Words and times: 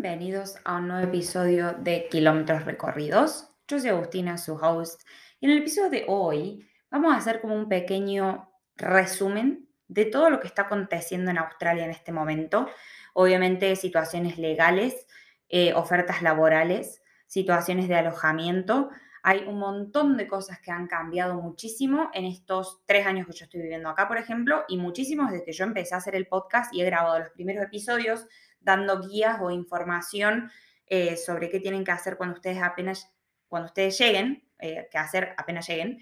Bienvenidos 0.00 0.54
a 0.64 0.76
un 0.76 0.86
nuevo 0.86 1.08
episodio 1.08 1.72
de 1.72 2.06
Kilómetros 2.08 2.64
Recorridos. 2.64 3.50
Yo 3.66 3.80
soy 3.80 3.88
Agustina, 3.88 4.38
su 4.38 4.54
host, 4.54 5.02
y 5.40 5.46
en 5.46 5.50
el 5.50 5.58
episodio 5.58 5.90
de 5.90 6.04
hoy 6.06 6.70
vamos 6.88 7.12
a 7.12 7.16
hacer 7.16 7.40
como 7.40 7.56
un 7.56 7.68
pequeño 7.68 8.48
resumen 8.76 9.68
de 9.88 10.04
todo 10.04 10.30
lo 10.30 10.38
que 10.38 10.46
está 10.46 10.62
aconteciendo 10.62 11.32
en 11.32 11.38
Australia 11.38 11.84
en 11.84 11.90
este 11.90 12.12
momento. 12.12 12.68
Obviamente 13.12 13.74
situaciones 13.74 14.38
legales, 14.38 15.04
eh, 15.48 15.74
ofertas 15.74 16.22
laborales, 16.22 17.02
situaciones 17.26 17.88
de 17.88 17.96
alojamiento. 17.96 18.90
Hay 19.24 19.46
un 19.48 19.58
montón 19.58 20.16
de 20.16 20.28
cosas 20.28 20.60
que 20.60 20.70
han 20.70 20.86
cambiado 20.86 21.42
muchísimo 21.42 22.08
en 22.14 22.24
estos 22.24 22.82
tres 22.86 23.04
años 23.04 23.26
que 23.26 23.32
yo 23.32 23.46
estoy 23.46 23.62
viviendo 23.62 23.88
acá, 23.88 24.06
por 24.06 24.18
ejemplo, 24.18 24.64
y 24.68 24.76
muchísimos 24.76 25.32
desde 25.32 25.44
que 25.44 25.52
yo 25.52 25.64
empecé 25.64 25.96
a 25.96 25.98
hacer 25.98 26.14
el 26.14 26.28
podcast 26.28 26.72
y 26.72 26.82
he 26.82 26.84
grabado 26.84 27.18
los 27.18 27.30
primeros 27.30 27.64
episodios 27.64 28.28
dando 28.60 29.00
guías 29.00 29.38
o 29.40 29.50
información 29.50 30.50
eh, 30.86 31.16
sobre 31.16 31.50
qué 31.50 31.60
tienen 31.60 31.84
que 31.84 31.90
hacer 31.90 32.16
cuando 32.16 32.36
ustedes 32.36 32.62
apenas, 32.62 33.12
cuando 33.46 33.66
ustedes 33.66 33.98
lleguen, 33.98 34.48
eh, 34.58 34.88
que 34.90 34.98
hacer 34.98 35.34
apenas 35.36 35.68
lleguen, 35.68 35.98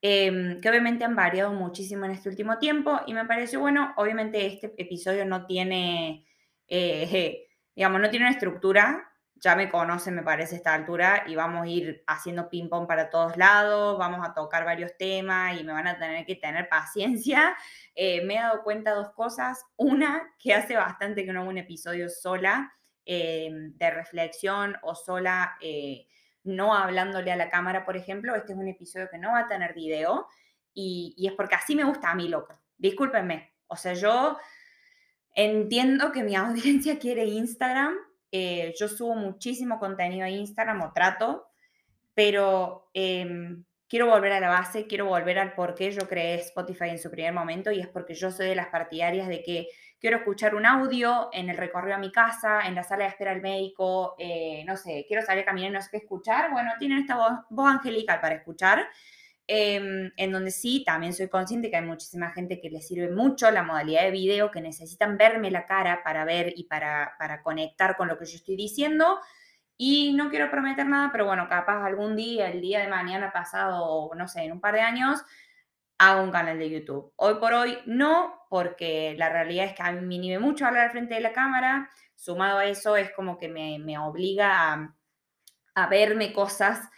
em, 0.00 0.60
que 0.60 0.68
obviamente 0.68 1.04
han 1.04 1.16
variado 1.16 1.52
muchísimo 1.52 2.04
en 2.04 2.12
este 2.12 2.28
último 2.28 2.58
tiempo. 2.58 3.00
Y 3.06 3.14
me 3.14 3.24
pareció 3.24 3.60
bueno, 3.60 3.92
obviamente 3.96 4.46
este 4.46 4.72
episodio 4.78 5.24
no 5.24 5.46
tiene, 5.46 6.24
eh, 6.68 7.46
digamos, 7.74 8.00
no 8.00 8.10
tiene 8.10 8.26
una 8.26 8.34
estructura, 8.34 9.07
ya 9.40 9.54
me 9.54 9.70
conocen, 9.70 10.14
me 10.14 10.22
parece, 10.22 10.54
a 10.54 10.58
esta 10.58 10.74
altura, 10.74 11.24
y 11.26 11.34
vamos 11.34 11.62
a 11.62 11.66
ir 11.66 12.02
haciendo 12.06 12.48
ping-pong 12.48 12.86
para 12.86 13.10
todos 13.10 13.36
lados, 13.36 13.98
vamos 13.98 14.26
a 14.26 14.34
tocar 14.34 14.64
varios 14.64 14.96
temas 14.96 15.58
y 15.60 15.64
me 15.64 15.72
van 15.72 15.86
a 15.86 15.98
tener 15.98 16.26
que 16.26 16.36
tener 16.36 16.68
paciencia. 16.68 17.56
Eh, 18.00 18.24
me 18.24 18.36
he 18.36 18.38
dado 18.38 18.62
cuenta 18.62 18.90
de 18.90 18.96
dos 18.98 19.10
cosas. 19.10 19.64
Una, 19.76 20.22
que 20.38 20.54
hace 20.54 20.76
bastante 20.76 21.24
que 21.24 21.32
no 21.32 21.40
hago 21.40 21.48
un 21.48 21.58
episodio 21.58 22.08
sola 22.08 22.72
eh, 23.04 23.50
de 23.52 23.90
reflexión 23.90 24.76
o 24.82 24.94
sola, 24.94 25.56
eh, 25.60 26.06
no 26.44 26.76
hablándole 26.76 27.32
a 27.32 27.36
la 27.36 27.50
cámara, 27.50 27.84
por 27.84 27.96
ejemplo. 27.96 28.36
Este 28.36 28.52
es 28.52 28.58
un 28.58 28.68
episodio 28.68 29.08
que 29.10 29.18
no 29.18 29.32
va 29.32 29.40
a 29.40 29.48
tener 29.48 29.74
video 29.74 30.28
y 30.72 31.26
es 31.26 31.32
porque 31.32 31.56
así 31.56 31.74
me 31.74 31.82
gusta 31.82 32.12
a 32.12 32.14
mí, 32.14 32.28
loco. 32.28 32.56
Discúlpenme. 32.76 33.52
O 33.66 33.74
sea, 33.74 33.94
yo 33.94 34.38
entiendo 35.34 36.12
que 36.12 36.22
mi 36.22 36.36
audiencia 36.36 37.00
quiere 37.00 37.24
Instagram 37.24 37.96
eh, 38.30 38.74
yo 38.78 38.88
subo 38.88 39.14
muchísimo 39.14 39.78
contenido 39.78 40.24
a 40.24 40.30
Instagram 40.30 40.82
o 40.82 40.92
trato, 40.92 41.46
pero 42.14 42.90
em, 42.94 43.64
quiero 43.88 44.06
volver 44.06 44.32
a 44.32 44.40
la 44.40 44.48
base, 44.48 44.86
quiero 44.86 45.06
volver 45.06 45.38
al 45.38 45.54
por 45.54 45.74
qué 45.74 45.90
yo 45.90 46.08
creé 46.08 46.34
Spotify 46.36 46.90
en 46.90 46.98
su 46.98 47.10
primer 47.10 47.32
momento 47.32 47.70
y 47.70 47.80
es 47.80 47.88
porque 47.88 48.14
yo 48.14 48.30
soy 48.30 48.48
de 48.48 48.54
las 48.54 48.68
partidarias 48.68 49.28
de 49.28 49.42
que 49.42 49.68
quiero 49.98 50.18
escuchar 50.18 50.54
un 50.54 50.66
audio 50.66 51.28
en 51.32 51.48
el 51.48 51.56
recorrido 51.56 51.96
a 51.96 51.98
mi 51.98 52.12
casa, 52.12 52.66
en 52.66 52.74
la 52.74 52.84
sala 52.84 53.04
de 53.04 53.10
espera 53.10 53.32
al 53.32 53.40
médico, 53.40 54.14
eh, 54.18 54.64
no 54.66 54.76
sé, 54.76 55.04
quiero 55.08 55.24
salir 55.24 55.42
a 55.42 55.46
caminar 55.46 55.70
y 55.70 55.74
no 55.74 55.82
sé 55.82 55.88
qué 55.90 55.96
escuchar. 55.98 56.50
Bueno, 56.52 56.72
tienen 56.78 56.98
esta 56.98 57.16
voz, 57.16 57.32
voz 57.50 57.70
angelical 57.70 58.20
para 58.20 58.36
escuchar. 58.36 58.86
Em, 59.50 60.12
en 60.18 60.30
donde 60.30 60.50
sí, 60.50 60.84
también 60.84 61.14
soy 61.14 61.28
consciente 61.30 61.70
que 61.70 61.76
hay 61.78 61.84
muchísima 61.84 62.30
gente 62.32 62.60
que 62.60 62.68
le 62.68 62.82
sirve 62.82 63.10
mucho 63.10 63.50
la 63.50 63.62
modalidad 63.62 64.02
de 64.02 64.10
video, 64.10 64.50
que 64.50 64.60
necesitan 64.60 65.16
verme 65.16 65.50
la 65.50 65.64
cara 65.64 66.02
para 66.04 66.26
ver 66.26 66.52
y 66.54 66.64
para, 66.64 67.14
para 67.18 67.42
conectar 67.42 67.96
con 67.96 68.08
lo 68.08 68.18
que 68.18 68.26
yo 68.26 68.36
estoy 68.36 68.56
diciendo. 68.56 69.18
Y 69.78 70.12
no 70.12 70.28
quiero 70.28 70.50
prometer 70.50 70.86
nada, 70.86 71.08
pero 71.12 71.24
bueno, 71.24 71.48
capaz 71.48 71.82
algún 71.82 72.14
día, 72.14 72.50
el 72.50 72.60
día 72.60 72.80
de 72.80 72.88
mañana 72.88 73.32
pasado, 73.32 74.10
no 74.14 74.28
sé, 74.28 74.42
en 74.42 74.52
un 74.52 74.60
par 74.60 74.74
de 74.74 74.82
años, 74.82 75.24
hago 75.96 76.22
un 76.22 76.30
canal 76.30 76.58
de 76.58 76.68
YouTube. 76.68 77.14
Hoy 77.16 77.36
por 77.36 77.54
hoy 77.54 77.78
no, 77.86 78.42
porque 78.50 79.14
la 79.16 79.30
realidad 79.30 79.64
es 79.64 79.72
que 79.72 79.82
a 79.82 79.92
mí 79.92 80.02
me 80.02 80.16
inhibe 80.16 80.38
mucho 80.40 80.66
hablar 80.66 80.84
al 80.84 80.90
frente 80.90 81.14
de 81.14 81.22
la 81.22 81.32
cámara. 81.32 81.88
Sumado 82.14 82.58
a 82.58 82.66
eso, 82.66 82.96
es 82.98 83.12
como 83.12 83.38
que 83.38 83.48
me, 83.48 83.78
me 83.78 83.98
obliga 83.98 84.74
a, 84.74 84.94
a 85.74 85.86
verme 85.86 86.34
cosas 86.34 86.90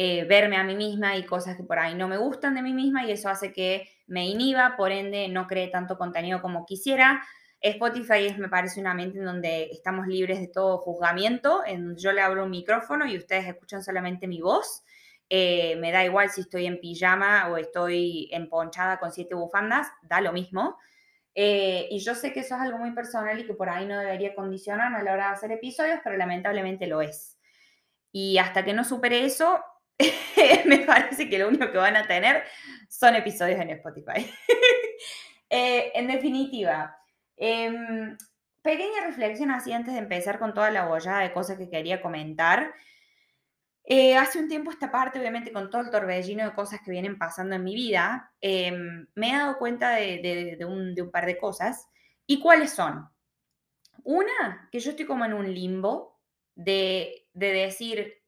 eh, 0.00 0.22
verme 0.26 0.56
a 0.56 0.62
mí 0.62 0.76
misma 0.76 1.16
y 1.16 1.26
cosas 1.26 1.56
que 1.56 1.64
por 1.64 1.76
ahí 1.76 1.96
no 1.96 2.06
me 2.06 2.18
gustan 2.18 2.54
de 2.54 2.62
mí 2.62 2.72
misma 2.72 3.04
y 3.04 3.10
eso 3.10 3.28
hace 3.28 3.52
que 3.52 3.88
me 4.06 4.28
inhiba, 4.28 4.76
por 4.76 4.92
ende 4.92 5.26
no 5.26 5.48
cree 5.48 5.66
tanto 5.66 5.98
contenido 5.98 6.40
como 6.40 6.64
quisiera. 6.66 7.20
Spotify 7.60 8.26
es, 8.26 8.38
me 8.38 8.48
parece, 8.48 8.78
un 8.78 8.86
ambiente 8.86 9.18
en 9.18 9.24
donde 9.24 9.64
estamos 9.72 10.06
libres 10.06 10.38
de 10.38 10.46
todo 10.46 10.78
juzgamiento, 10.78 11.62
en 11.66 11.96
yo 11.96 12.12
le 12.12 12.20
abro 12.20 12.44
un 12.44 12.50
micrófono 12.50 13.06
y 13.06 13.16
ustedes 13.16 13.48
escuchan 13.48 13.82
solamente 13.82 14.28
mi 14.28 14.40
voz. 14.40 14.84
Eh, 15.28 15.74
me 15.80 15.90
da 15.90 16.04
igual 16.04 16.30
si 16.30 16.42
estoy 16.42 16.66
en 16.66 16.78
pijama 16.78 17.48
o 17.48 17.56
estoy 17.56 18.28
emponchada 18.30 19.00
con 19.00 19.10
siete 19.10 19.34
bufandas, 19.34 19.88
da 20.02 20.20
lo 20.20 20.32
mismo. 20.32 20.78
Eh, 21.34 21.88
y 21.90 21.98
yo 21.98 22.14
sé 22.14 22.32
que 22.32 22.40
eso 22.40 22.54
es 22.54 22.60
algo 22.60 22.78
muy 22.78 22.92
personal 22.92 23.36
y 23.40 23.46
que 23.46 23.54
por 23.54 23.68
ahí 23.68 23.84
no 23.84 23.98
debería 23.98 24.36
condicionarme 24.36 24.98
a 24.98 25.02
la 25.02 25.12
hora 25.14 25.26
de 25.26 25.32
hacer 25.32 25.50
episodios, 25.50 25.98
pero 26.04 26.16
lamentablemente 26.16 26.86
lo 26.86 27.02
es. 27.02 27.36
Y 28.12 28.38
hasta 28.38 28.64
que 28.64 28.74
no 28.74 28.84
supere 28.84 29.24
eso, 29.24 29.60
me 30.66 30.78
parece 30.80 31.28
que 31.28 31.38
lo 31.38 31.48
único 31.48 31.70
que 31.70 31.78
van 31.78 31.96
a 31.96 32.06
tener 32.06 32.44
son 32.88 33.14
episodios 33.16 33.60
en 33.60 33.70
Spotify. 33.70 34.30
Eh, 35.50 35.92
en 35.94 36.08
definitiva, 36.08 36.94
em, 37.34 38.18
pequeña 38.60 39.06
reflexión 39.06 39.50
así 39.50 39.72
antes 39.72 39.94
de 39.94 40.00
empezar 40.00 40.38
con 40.38 40.52
toda 40.52 40.70
la 40.70 40.84
bollada 40.84 41.20
de 41.20 41.32
cosas 41.32 41.56
que 41.56 41.70
quería 41.70 42.02
comentar. 42.02 42.74
Eh, 43.84 44.14
hace 44.14 44.40
un 44.40 44.48
tiempo 44.48 44.70
esta 44.70 44.92
parte, 44.92 45.18
obviamente 45.18 45.50
con 45.50 45.70
todo 45.70 45.80
el 45.80 45.90
torbellino 45.90 46.44
de 46.44 46.54
cosas 46.54 46.80
que 46.84 46.90
vienen 46.90 47.16
pasando 47.16 47.56
en 47.56 47.64
mi 47.64 47.74
vida, 47.74 48.30
em, 48.42 49.06
me 49.14 49.30
he 49.30 49.38
dado 49.38 49.56
cuenta 49.56 49.92
de, 49.92 50.58
un, 50.68 51.10
par 51.10 51.24
de 51.24 51.38
cosas. 51.38 51.88
¿Y 52.26 52.40
cuáles 52.40 52.72
son? 52.72 53.08
Una, 54.04 54.68
que 54.70 54.80
yo 54.80 54.90
estoy 54.90 55.06
como 55.06 55.24
en 55.24 55.32
un 55.32 55.50
limbo 55.50 56.20
de 56.56 57.24
decir, 57.32 58.18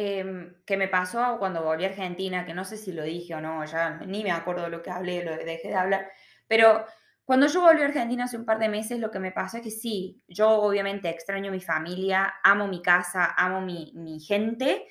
Em, 0.00 0.54
que 0.64 0.76
me 0.76 0.86
pasó 0.86 1.38
cuando 1.40 1.64
volví 1.64 1.84
a 1.84 1.88
Argentina, 1.88 2.46
que 2.46 2.54
no 2.54 2.64
sé 2.64 2.76
si 2.76 2.92
lo 2.92 3.02
dije 3.02 3.34
o 3.34 3.40
no, 3.40 3.64
ya 3.64 3.98
ni 4.06 4.22
me 4.22 4.30
acuerdo 4.30 4.68
lo 4.68 4.80
que 4.80 4.92
hablé, 4.92 5.24
lo 5.24 5.36
dejé 5.36 5.70
de 5.70 5.74
hablar, 5.74 6.08
pero 6.46 6.84
cuando 7.24 7.48
yo 7.48 7.62
volví 7.62 7.82
a 7.82 7.86
Argentina 7.86 8.22
hace 8.22 8.36
un 8.36 8.44
par 8.44 8.60
de 8.60 8.68
meses, 8.68 9.00
lo 9.00 9.10
que 9.10 9.18
me 9.18 9.32
pasó 9.32 9.56
es 9.56 9.64
que 9.64 9.72
sí, 9.72 10.22
yo 10.28 10.50
obviamente 10.50 11.08
extraño 11.08 11.50
mi 11.50 11.60
familia, 11.60 12.34
amo 12.44 12.68
mi 12.68 12.80
casa, 12.80 13.34
amo 13.36 13.60
mi, 13.60 13.90
mi 13.96 14.20
gente, 14.20 14.86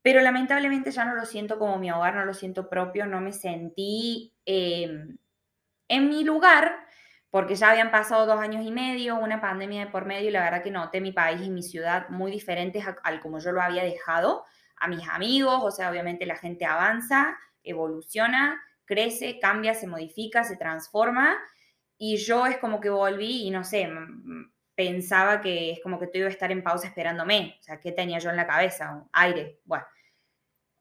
pero 0.00 0.22
lamentablemente 0.22 0.92
ya 0.92 1.04
no 1.04 1.14
lo 1.14 1.26
siento 1.26 1.58
como 1.58 1.78
mi 1.78 1.90
hogar, 1.90 2.14
no 2.14 2.24
lo 2.24 2.32
siento 2.32 2.70
propio, 2.70 3.04
no 3.04 3.20
me 3.20 3.32
sentí 3.32 4.32
em, 4.46 5.18
en 5.88 6.08
mi 6.08 6.24
lugar 6.24 6.86
porque 7.32 7.54
ya 7.54 7.70
habían 7.70 7.90
pasado 7.90 8.26
dos 8.26 8.38
años 8.38 8.62
y 8.62 8.70
medio, 8.70 9.16
una 9.16 9.40
pandemia 9.40 9.86
de 9.86 9.90
por 9.90 10.04
medio, 10.04 10.28
y 10.28 10.32
la 10.32 10.42
verdad 10.42 10.62
que 10.62 10.70
noté 10.70 11.00
mi 11.00 11.12
país 11.12 11.40
y 11.40 11.48
mi 11.48 11.62
ciudad 11.62 12.10
muy 12.10 12.30
diferentes 12.30 12.84
al 13.02 13.20
como 13.20 13.38
yo 13.38 13.52
lo 13.52 13.62
había 13.62 13.82
dejado, 13.84 14.44
a 14.76 14.86
mis 14.86 15.08
amigos, 15.08 15.60
o 15.62 15.70
sea, 15.70 15.90
obviamente 15.90 16.26
la 16.26 16.36
gente 16.36 16.66
avanza, 16.66 17.38
evoluciona, 17.62 18.62
crece, 18.84 19.38
cambia, 19.40 19.72
se 19.72 19.86
modifica, 19.86 20.44
se 20.44 20.58
transforma, 20.58 21.38
y 21.96 22.18
yo 22.18 22.44
es 22.44 22.58
como 22.58 22.80
que 22.80 22.90
volví 22.90 23.46
y 23.46 23.50
no 23.50 23.64
sé, 23.64 23.88
pensaba 24.74 25.40
que 25.40 25.72
es 25.72 25.80
como 25.82 25.98
que 25.98 26.08
tú 26.08 26.18
iba 26.18 26.26
a 26.26 26.30
estar 26.30 26.52
en 26.52 26.62
pausa 26.62 26.88
esperándome, 26.88 27.56
o 27.60 27.62
sea, 27.62 27.80
¿qué 27.80 27.92
tenía 27.92 28.18
yo 28.18 28.28
en 28.28 28.36
la 28.36 28.46
cabeza? 28.46 29.06
Aire, 29.10 29.58
bueno. 29.64 29.86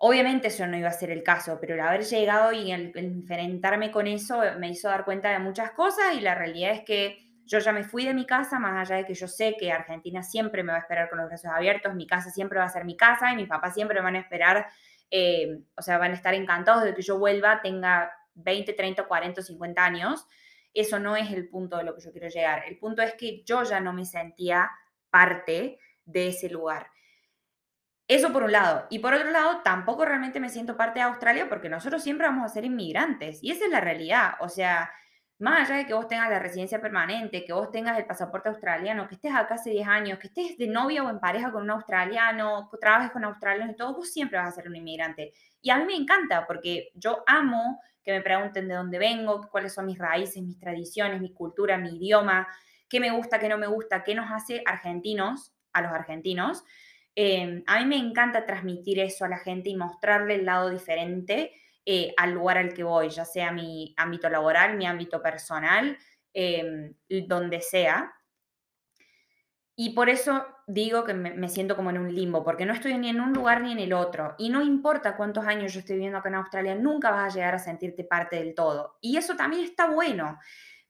Obviamente 0.04 0.48
eso 0.48 0.66
no 0.66 0.76
iba 0.76 0.90
a 0.90 0.94
ser 0.94 1.12
el 1.12 1.22
caso, 1.22 1.60
pero 1.62 1.76
el 1.76 1.80
haber 1.80 2.02
llegado 2.02 2.52
y 2.52 2.72
enfrentarme 2.72 3.92
con 3.92 4.08
eso 4.08 4.42
me 4.58 4.70
hizo 4.70 4.88
dar 4.88 5.06
cuenta 5.06 5.30
de 5.30 5.38
muchas 5.38 5.74
cosas 5.74 6.16
y 6.16 6.22
la 6.22 6.34
realidad 6.34 6.72
es 6.72 6.82
que 6.82 7.20
yo 7.46 7.60
ya 7.60 7.72
me 7.72 7.84
fui 7.84 8.06
de 8.06 8.16
mi 8.16 8.26
casa, 8.26 8.58
más 8.58 8.90
allá 8.90 8.98
de 8.98 9.06
que 9.06 9.14
yo 9.14 9.28
sé 9.28 9.56
que 9.60 9.72
Argentina 9.72 10.24
siempre 10.24 10.64
me 10.64 10.72
va 10.72 10.80
a 10.80 10.82
esperar 10.82 11.08
con 11.08 11.20
los 11.20 11.28
brazos 11.28 11.52
abiertos, 11.52 11.94
mi 11.94 12.08
casa 12.08 12.32
siempre 12.32 12.58
va 12.58 12.66
a 12.66 12.70
ser 12.70 12.84
mi 12.84 12.98
casa 12.98 13.32
y 13.32 13.36
mis 13.36 13.48
papás 13.48 13.76
siempre 13.76 14.02
van 14.02 14.16
a 14.16 14.20
esperar, 14.22 14.66
eh, 15.12 15.60
o 15.78 15.84
sea, 15.84 16.00
van 16.00 16.14
a 16.14 16.16
estar 16.16 16.34
encantados 16.34 16.84
de 16.84 16.96
que 16.96 17.04
yo 17.04 17.20
vuelva, 17.20 17.62
tenga 17.62 18.12
20, 18.34 18.74
30, 18.74 19.04
40, 19.04 19.44
50 19.44 19.86
años. 19.86 20.26
Eso 20.74 20.98
no 20.98 21.16
es 21.16 21.30
el 21.30 21.48
punto 21.48 21.78
de 21.78 21.84
lo 21.84 21.94
que 21.94 22.02
yo 22.02 22.12
quiero 22.12 22.30
llegar. 22.30 22.64
El 22.68 22.80
punto 22.80 23.04
es 23.04 23.14
que 23.14 23.44
yo 23.44 23.62
ya 23.62 23.80
no 23.80 23.94
me 23.94 24.06
sentía 24.06 24.68
parte 25.12 25.78
de 26.06 26.30
ese 26.30 26.50
lugar. 26.50 26.88
Eso 28.12 28.34
por 28.34 28.44
un 28.44 28.52
lado. 28.52 28.88
Y 28.90 29.00
por 29.00 29.14
otro 29.14 29.32
lado, 29.32 29.62
tampoco 29.64 30.04
realmente 30.04 30.42
me 30.42 30.50
siento 30.50 30.76
parte 30.76 31.00
de 31.00 31.06
Australia 31.06 31.48
porque 31.48 31.70
nosotros 31.70 32.04
siempre 32.04 32.28
vamos 32.28 32.44
a 32.44 32.54
ser 32.54 32.66
inmigrantes. 32.66 33.42
Y 33.42 33.52
esa 33.52 33.64
es 33.64 33.72
la 33.72 33.80
realidad. 33.80 34.34
O 34.42 34.50
sea, 34.50 34.92
más 35.40 35.62
allá 35.62 35.78
de 35.78 35.86
que 35.86 35.94
vos 35.94 36.10
tengas 36.10 36.30
la 36.30 36.38
residencia 36.38 36.82
permanente, 36.82 37.46
que 37.46 37.54
vos 37.54 37.72
tengas 37.72 37.98
el 37.98 38.06
pasaporte 38.06 38.50
australiano, 38.50 39.08
que 39.08 39.16
estés 39.16 39.34
acá 39.34 39.54
hace 39.54 39.70
10 39.70 39.88
años, 39.88 40.20
que 40.20 40.28
estés 40.28 40.58
de 40.58 40.68
novia 40.68 41.06
o 41.06 41.10
en 41.10 41.22
pareja 41.22 41.54
con 41.54 41.64
un 41.64 41.70
australiano, 41.70 42.68
que 42.70 42.78
trabajes 42.80 43.12
con 43.12 43.24
australianos 43.24 43.76
y 43.76 43.78
todo, 43.78 43.96
vos 43.96 44.12
siempre 44.12 44.38
vas 44.38 44.50
a 44.50 44.52
ser 44.52 44.68
un 44.68 44.76
inmigrante. 44.76 45.32
Y 45.62 45.70
a 45.70 45.78
mí 45.78 45.86
me 45.86 45.96
encanta 45.96 46.46
porque 46.46 46.90
yo 46.96 47.24
amo 47.28 47.80
que 48.04 48.12
me 48.12 48.20
pregunten 48.20 48.68
de 48.68 48.76
dónde 48.76 49.00
vengo, 49.00 49.48
cuáles 49.50 49.74
son 49.74 49.86
mis 49.86 49.98
raíces, 49.98 50.44
mis 50.44 50.60
tradiciones, 50.60 51.22
mi 51.22 51.34
cultura, 51.34 51.78
mi 51.78 51.96
idioma, 51.96 52.46
qué 52.90 53.00
me 53.00 53.12
gusta, 53.12 53.40
qué 53.40 53.48
no 53.48 53.58
me 53.58 53.68
gusta, 53.68 54.04
qué 54.04 54.16
nos 54.16 54.30
hace 54.30 54.64
argentinos 54.66 55.54
a 55.72 55.82
los 55.82 55.94
argentinos. 55.94 56.66
Em, 57.16 57.64
a 57.68 57.80
mí 57.80 57.86
me 57.86 57.98
encanta 57.98 58.46
transmitir 58.46 59.00
eso 59.00 59.26
a 59.26 59.30
la 59.30 59.40
gente 59.40 59.70
y 59.70 59.76
mostrarle 59.76 60.36
el 60.36 60.46
lado 60.46 60.70
diferente 60.70 61.52
eh, 61.86 62.14
al 62.18 62.32
lugar 62.32 62.58
al 62.58 62.74
que 62.74 62.84
voy, 62.84 63.10
ya 63.10 63.26
sea 63.26 63.52
mi 63.52 63.94
ámbito 63.98 64.30
laboral, 64.30 64.78
mi 64.78 64.86
ámbito 64.86 65.22
personal, 65.22 65.98
em, 66.34 66.94
donde 67.28 67.62
sea. 67.62 68.14
Y 69.76 69.92
por 69.96 70.10
eso 70.10 70.46
digo 70.68 71.04
que 71.04 71.14
me, 71.14 71.50
siento 71.50 71.76
como 71.76 71.90
en 71.90 71.98
un 71.98 72.14
limbo, 72.14 72.44
porque 72.44 72.66
no 72.66 72.74
estoy 72.74 72.98
ni 72.98 73.10
en 73.10 73.20
un 73.20 73.34
lugar 73.34 73.62
ni 73.62 73.72
en 73.72 73.80
el 73.80 73.94
otro. 73.94 74.36
Y 74.38 74.50
no 74.50 74.62
importa 74.62 75.18
cuántos 75.18 75.46
años 75.48 75.74
yo 75.74 75.80
estoy 75.80 75.96
viviendo 75.96 76.20
acá 76.20 76.30
en 76.30 76.36
Australia, 76.36 76.76
nunca 76.76 77.10
vas 77.12 77.34
a 77.34 77.36
llegar 77.36 77.56
a 77.56 77.60
sentirte 77.60 78.04
parte 78.04 78.36
del 78.36 78.54
todo. 78.54 78.98
Y 79.02 79.18
eso 79.18 79.36
también 79.36 79.64
está 79.64 79.90
bueno. 79.90 80.38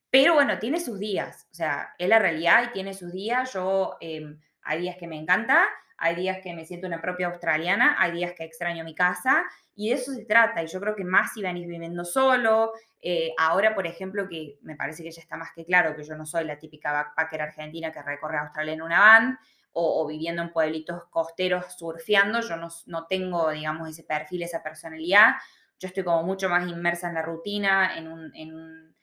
Pero 0.09 0.33
bueno, 0.33 0.59
tiene 0.59 0.79
sus 0.79 0.99
días. 0.99 1.47
O 1.51 1.53
sea, 1.53 1.95
es 1.97 2.09
la 2.09 2.19
realidad 2.19 2.65
y 2.65 2.73
tiene 2.73 2.93
sus 2.93 3.13
días. 3.13 3.53
Yo 3.53 3.97
em, 4.01 4.39
hay 4.63 4.81
días 4.81 4.97
que 4.97 5.07
me 5.07 5.17
encanta, 5.17 5.67
hay 6.01 6.15
días 6.15 6.39
que 6.41 6.53
me 6.53 6.65
siento 6.65 6.87
una 6.87 6.99
propia 6.99 7.27
australiana, 7.27 7.95
hay 7.99 8.11
días 8.13 8.33
que 8.33 8.43
extraño 8.43 8.83
mi 8.83 8.95
casa 8.95 9.43
y 9.75 9.89
de 9.89 9.95
eso 9.95 10.11
se 10.11 10.25
trata. 10.25 10.63
Y 10.63 10.67
yo 10.67 10.81
creo 10.81 10.95
que 10.95 11.03
más 11.03 11.33
si 11.33 11.43
venís 11.43 11.67
viviendo 11.67 12.03
solo. 12.03 12.73
Eh, 12.99 13.33
ahora, 13.37 13.75
por 13.75 13.85
ejemplo, 13.85 14.27
que 14.27 14.57
me 14.63 14.75
parece 14.75 15.03
que 15.03 15.11
ya 15.11 15.21
está 15.21 15.37
más 15.37 15.51
que 15.55 15.63
claro 15.63 15.95
que 15.95 16.03
yo 16.03 16.15
no 16.15 16.25
soy 16.25 16.45
la 16.45 16.57
típica 16.57 16.91
backpacker 16.91 17.43
argentina 17.43 17.91
que 17.91 18.01
recorre 18.01 18.39
Australia 18.39 18.73
en 18.73 18.81
una 18.81 18.99
van 18.99 19.39
o, 19.73 20.05
viviendo 20.07 20.41
en 20.41 20.51
pueblitos 20.51 21.05
costeros 21.11 21.77
surfeando. 21.77 22.41
Yo 22.41 22.55
no, 22.57 23.05
tengo, 23.05 23.51
digamos, 23.51 23.87
ese 23.87 24.03
perfil, 24.03 24.41
esa 24.41 24.63
personalidad. 24.63 25.35
Yo 25.77 25.87
estoy 25.87 26.03
como 26.03 26.23
mucho 26.23 26.49
más 26.49 26.67
inmersa 26.67 27.09
en 27.09 27.13
la 27.13 27.21
rutina, 27.21 27.95
en 27.95 28.11
un, 28.11 28.95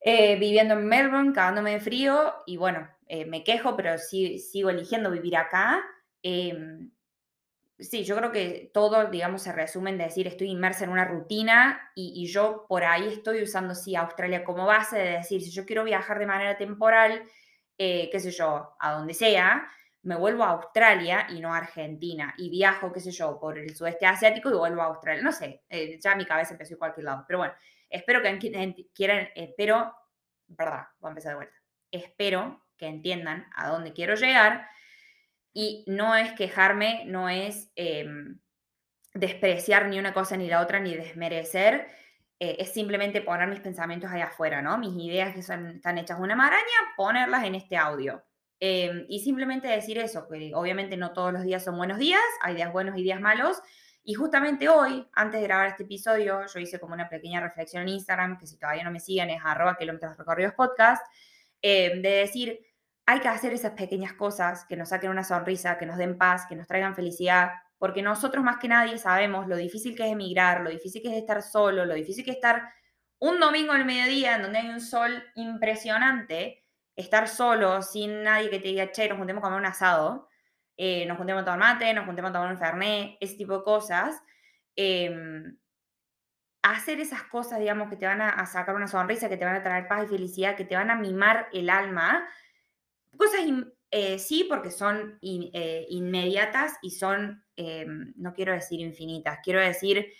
eh, 0.00 0.36
viviendo 0.36 0.74
en 0.74 0.86
Melbourne, 0.86 1.32
cagándome 1.32 1.72
de 1.72 1.80
frío 1.80 2.34
y 2.44 2.58
bueno, 2.58 2.86
eh, 3.12 3.26
me 3.26 3.42
quejo, 3.42 3.76
pero 3.76 3.98
sí, 3.98 4.38
sigo 4.38 4.70
eligiendo 4.70 5.10
vivir 5.10 5.36
acá. 5.36 5.82
Em, 6.22 6.92
sí, 7.76 8.04
yo 8.04 8.16
creo 8.16 8.30
que 8.30 8.70
todo, 8.72 9.10
digamos, 9.10 9.42
se 9.42 9.52
resume 9.52 9.90
en 9.90 9.98
decir 9.98 10.28
estoy 10.28 10.48
inmersa 10.48 10.84
en 10.84 10.90
una 10.90 11.04
rutina 11.04 11.90
y, 11.96 12.26
yo 12.28 12.66
por 12.68 12.84
ahí 12.84 13.08
estoy 13.08 13.42
usando, 13.42 13.74
sí, 13.74 13.96
Australia 13.96 14.44
como 14.44 14.64
base 14.64 14.96
de 14.96 15.10
decir, 15.18 15.42
si 15.42 15.50
yo 15.50 15.66
quiero 15.66 15.82
viajar 15.82 16.20
de 16.20 16.26
manera 16.26 16.56
temporal, 16.56 17.24
eh, 17.78 18.08
qué 18.12 18.20
sé 18.20 18.30
yo, 18.30 18.76
a 18.78 18.92
donde 18.92 19.14
sea, 19.14 19.68
me 20.02 20.14
vuelvo 20.14 20.44
a 20.44 20.50
Australia 20.50 21.26
y 21.30 21.40
no 21.40 21.52
a 21.52 21.58
Argentina 21.58 22.32
y 22.38 22.48
viajo, 22.48 22.92
qué 22.92 23.00
sé 23.00 23.10
yo, 23.10 23.40
por 23.40 23.58
el 23.58 23.74
sudeste 23.74 24.06
asiático 24.06 24.50
y 24.50 24.54
vuelvo 24.54 24.82
a 24.82 24.86
Australia. 24.86 25.22
No 25.24 25.32
sé, 25.32 25.64
eh, 25.68 25.98
ya 26.00 26.14
mi 26.14 26.26
cabeza 26.26 26.52
empezó 26.52 26.76
a 26.76 26.78
cualquier 26.78 27.06
lado, 27.06 27.24
pero 27.26 27.40
bueno, 27.40 27.54
espero 27.88 28.22
que 28.22 28.38
quieran, 28.94 29.28
espero, 29.34 29.96
verdad, 30.46 30.86
voy 31.00 31.08
a 31.08 31.10
empezar 31.10 31.32
de 31.32 31.36
vuelta. 31.36 31.56
Espero 31.90 32.69
que 32.80 32.86
entiendan 32.86 33.46
a 33.54 33.68
dónde 33.68 33.92
quiero 33.92 34.14
llegar 34.14 34.66
y 35.52 35.84
no 35.86 36.16
es 36.16 36.32
quejarme, 36.32 37.04
no 37.06 37.28
es 37.28 37.70
em, 37.76 38.40
despreciar 39.14 39.88
ni 39.88 39.98
una 39.98 40.14
cosa 40.14 40.36
ni 40.36 40.48
la 40.48 40.62
otra, 40.62 40.80
ni 40.80 40.96
desmerecer, 40.96 41.88
eh, 42.38 42.56
es 42.58 42.72
simplemente 42.72 43.20
poner 43.20 43.48
mis 43.48 43.60
pensamientos 43.60 44.10
ahí 44.10 44.22
afuera, 44.22 44.62
¿no? 44.62 44.78
Mis 44.78 44.94
ideas 44.96 45.34
que 45.34 45.42
son, 45.42 45.68
están 45.76 45.98
hechas 45.98 46.18
una 46.18 46.34
maraña, 46.34 46.64
ponerlas 46.96 47.44
en 47.44 47.54
este 47.54 47.76
audio. 47.76 48.24
Em, 48.60 49.04
y 49.08 49.20
simplemente 49.20 49.68
decir 49.68 49.98
eso, 49.98 50.26
que 50.28 50.52
obviamente 50.54 50.96
no 50.96 51.12
todos 51.12 51.32
los 51.32 51.42
días 51.42 51.62
son 51.64 51.76
buenos 51.76 51.98
días, 51.98 52.22
hay 52.42 52.54
días 52.54 52.72
buenos 52.72 52.96
y 52.98 53.02
días 53.02 53.20
malos. 53.20 53.60
Y 54.02 54.14
justamente 54.14 54.68
hoy, 54.68 55.06
antes 55.12 55.40
de 55.40 55.46
grabar 55.46 55.68
este 55.68 55.82
episodio, 55.82 56.46
yo 56.46 56.60
hice 56.60 56.80
como 56.80 56.94
una 56.94 57.08
pequeña 57.08 57.40
reflexión 57.40 57.82
en 57.82 57.90
Instagram, 57.90 58.38
que 58.38 58.46
si 58.46 58.58
todavía 58.58 58.84
no 58.84 58.90
me 58.90 59.00
siguen 59.00 59.30
es 59.30 59.42
arroba 59.44 59.76
kilómetros 59.76 60.16
recorridos 60.16 60.54
podcast, 60.54 61.02
em, 61.62 62.00
de 62.02 62.10
decir, 62.10 62.69
hay 63.10 63.18
que 63.18 63.26
hacer 63.26 63.52
esas 63.52 63.72
pequeñas 63.72 64.12
cosas 64.12 64.64
que 64.66 64.76
nos 64.76 64.90
saquen 64.90 65.10
una 65.10 65.24
sonrisa, 65.24 65.78
que 65.78 65.84
nos 65.84 65.96
den 65.96 66.16
paz, 66.16 66.46
que 66.46 66.54
nos 66.54 66.68
traigan 66.68 66.94
felicidad, 66.94 67.50
porque 67.76 68.02
nosotros 68.02 68.44
más 68.44 68.58
que 68.58 68.68
nadie 68.68 68.98
sabemos 68.98 69.48
lo 69.48 69.56
difícil 69.56 69.96
que 69.96 70.04
es 70.04 70.12
emigrar, 70.12 70.60
lo 70.60 70.70
difícil 70.70 71.02
que 71.02 71.08
es 71.08 71.16
estar 71.16 71.42
solo, 71.42 71.84
lo 71.84 71.94
difícil 71.94 72.24
que 72.24 72.30
es 72.30 72.36
estar 72.36 72.72
un 73.18 73.40
domingo 73.40 73.72
al 73.72 73.84
mediodía 73.84 74.36
en 74.36 74.42
donde 74.42 74.60
hay 74.60 74.68
un 74.68 74.80
sol 74.80 75.24
impresionante, 75.34 76.64
estar 76.94 77.26
solo, 77.26 77.82
sin 77.82 78.22
nadie 78.22 78.48
que 78.48 78.60
te 78.60 78.68
diga, 78.68 78.92
che, 78.92 79.08
nos 79.08 79.18
juntemos 79.18 79.42
a 79.42 79.46
comer 79.48 79.58
un 79.58 79.66
asado, 79.66 80.28
eh, 80.76 81.04
nos 81.06 81.18
juntemos 81.18 81.42
a 81.42 81.44
tomar 81.46 81.58
mate, 81.58 81.92
nos 81.92 82.06
juntemos 82.06 82.30
a 82.30 82.32
tomar 82.32 82.52
un 82.52 82.58
fernet, 82.58 83.16
ese 83.20 83.34
tipo 83.34 83.58
de 83.58 83.64
cosas. 83.64 84.22
Em, 84.76 85.58
hacer 86.62 87.00
esas 87.00 87.24
cosas, 87.24 87.58
digamos, 87.58 87.90
que 87.90 87.96
te 87.96 88.06
van 88.06 88.22
a, 88.22 88.46
sacar 88.46 88.76
una 88.76 88.86
sonrisa, 88.86 89.28
que 89.28 89.36
te 89.36 89.44
van 89.44 89.56
a 89.56 89.64
traer 89.64 89.88
paz 89.88 90.04
y 90.04 90.08
felicidad, 90.08 90.54
que 90.54 90.64
te 90.64 90.76
van 90.76 90.90
a 90.90 90.94
mimar 90.94 91.48
el 91.52 91.70
alma, 91.70 92.24
Cosas 93.16 93.40
eh, 93.90 94.18
sí, 94.18 94.44
porque 94.48 94.70
son 94.70 95.18
eh, 95.22 95.86
inmediatas 95.90 96.74
y 96.82 96.90
son, 96.90 97.44
eh, 97.56 97.86
no 98.16 98.32
quiero 98.32 98.52
decir 98.52 98.80
infinitas, 98.80 99.40
quiero 99.42 99.60
decir 99.60 100.12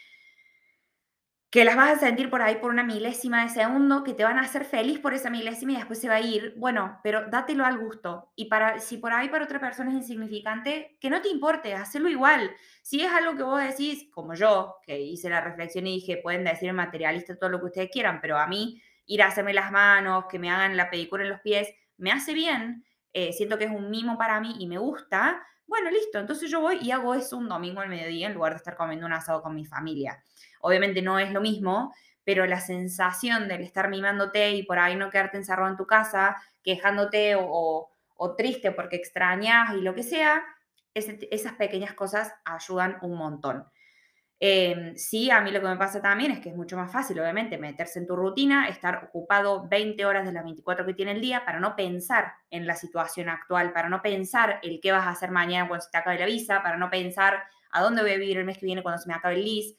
que 1.50 1.64
las 1.64 1.74
vas 1.74 1.96
a 1.96 1.98
sentir 1.98 2.30
por 2.30 2.42
ahí 2.42 2.56
por 2.56 2.70
una 2.70 2.84
milésima 2.84 3.42
de 3.42 3.48
segundo, 3.48 4.04
que 4.04 4.14
te 4.14 4.22
van 4.22 4.38
a 4.38 4.42
hacer 4.42 4.64
feliz 4.64 5.00
por 5.00 5.14
esa 5.14 5.30
milésima 5.30 5.72
y 5.72 5.76
después 5.76 6.00
se 6.00 6.08
va 6.08 6.14
a 6.14 6.20
ir. 6.20 6.54
Bueno, 6.56 7.00
pero 7.02 7.26
dátelo 7.28 7.66
al 7.66 7.76
gusto. 7.76 8.30
Y 8.36 8.44
para, 8.44 8.78
si 8.78 8.98
por 8.98 9.12
ahí 9.12 9.28
para 9.28 9.44
otra 9.44 9.58
persona 9.58 9.90
es 9.90 9.96
insignificante, 9.96 10.96
que 11.00 11.10
no 11.10 11.20
te 11.20 11.28
importe, 11.28 11.74
hazlo 11.74 12.08
igual. 12.08 12.52
Si 12.82 13.00
es 13.02 13.10
algo 13.10 13.36
que 13.36 13.42
vos 13.42 13.60
decís, 13.60 14.08
como 14.12 14.34
yo, 14.34 14.76
que 14.86 15.00
hice 15.00 15.28
la 15.28 15.40
reflexión 15.40 15.88
y 15.88 15.96
dije, 15.96 16.18
pueden 16.18 16.44
decir 16.44 16.72
materialista 16.72 17.36
todo 17.36 17.50
lo 17.50 17.58
que 17.58 17.66
ustedes 17.66 17.90
quieran, 17.90 18.20
pero 18.20 18.38
a 18.38 18.46
mí 18.46 18.80
ir 19.06 19.22
a 19.22 19.26
hacerme 19.26 19.52
las 19.52 19.72
manos, 19.72 20.26
que 20.30 20.38
me 20.38 20.50
hagan 20.50 20.76
la 20.76 20.88
pedicura 20.88 21.24
en 21.24 21.30
los 21.30 21.40
pies, 21.40 21.68
me 22.00 22.12
hace 22.12 22.34
bien, 22.34 22.84
eh, 23.12 23.32
siento 23.32 23.58
que 23.58 23.64
es 23.64 23.70
un 23.70 23.90
mimo 23.90 24.18
para 24.18 24.40
mí 24.40 24.56
y 24.58 24.66
me 24.66 24.78
gusta, 24.78 25.42
bueno, 25.66 25.90
listo, 25.90 26.18
entonces 26.18 26.50
yo 26.50 26.60
voy 26.60 26.78
y 26.82 26.90
hago 26.90 27.14
eso 27.14 27.36
un 27.36 27.48
domingo 27.48 27.80
al 27.80 27.88
mediodía 27.88 28.26
en 28.26 28.34
lugar 28.34 28.52
de 28.52 28.56
estar 28.56 28.76
comiendo 28.76 29.06
un 29.06 29.12
asado 29.12 29.42
con 29.42 29.54
mi 29.54 29.64
familia. 29.64 30.22
Obviamente 30.60 31.00
no 31.02 31.18
es 31.18 31.30
lo 31.32 31.40
mismo, 31.40 31.94
pero 32.24 32.46
la 32.46 32.60
sensación 32.60 33.48
del 33.48 33.62
estar 33.62 33.88
mimándote 33.88 34.50
y 34.50 34.62
por 34.64 34.78
ahí 34.78 34.96
no 34.96 35.10
quedarte 35.10 35.36
encerrado 35.36 35.70
en 35.70 35.76
tu 35.76 35.86
casa, 35.86 36.36
quejándote 36.62 37.36
o, 37.38 37.88
triste 38.36 38.70
porque 38.72 38.96
extrañas 38.96 39.74
y 39.74 39.80
lo 39.80 39.94
que 39.94 40.02
sea, 40.02 40.42
esas 40.92 41.54
pequeñas 41.54 41.94
cosas 41.94 42.34
ayudan 42.44 42.98
un 43.02 43.16
montón. 43.16 43.64
Em, 44.42 44.96
sí, 44.96 45.30
a 45.30 45.42
mí 45.42 45.50
lo 45.50 45.60
que 45.60 45.68
me 45.68 45.76
pasa 45.76 46.00
también 46.00 46.30
es 46.32 46.40
que 46.40 46.48
es 46.48 46.56
mucho 46.56 46.74
más 46.74 46.90
fácil, 46.90 47.20
obviamente, 47.20 47.58
meterse 47.58 47.98
en 47.98 48.06
tu 48.06 48.16
rutina, 48.16 48.68
estar 48.68 49.04
ocupado 49.04 49.68
20 49.68 50.02
horas 50.06 50.24
de 50.24 50.32
las 50.32 50.44
24 50.44 50.86
que 50.86 50.94
tiene 50.94 51.12
el 51.12 51.20
día 51.20 51.44
para 51.44 51.60
no 51.60 51.76
pensar 51.76 52.32
en 52.48 52.66
la 52.66 52.74
situación 52.74 53.28
actual, 53.28 53.74
para 53.74 53.90
no 53.90 54.00
pensar 54.00 54.58
el 54.62 54.80
qué 54.80 54.92
vas 54.92 55.06
a 55.06 55.10
hacer 55.10 55.30
mañana 55.30 55.68
cuando 55.68 55.84
se 55.84 55.90
te 55.90 55.98
acabe 55.98 56.18
la 56.18 56.24
visa, 56.24 56.62
para 56.62 56.78
no 56.78 56.88
pensar 56.88 57.44
a 57.70 57.82
dónde 57.82 58.00
voy 58.00 58.12
a 58.12 58.16
vivir 58.16 58.38
el 58.38 58.46
mes 58.46 58.56
que 58.56 58.64
viene 58.64 58.82
cuando 58.82 59.02
se 59.02 59.08
me 59.08 59.14
acabe 59.14 59.34
el 59.34 59.44
lease. 59.44 59.76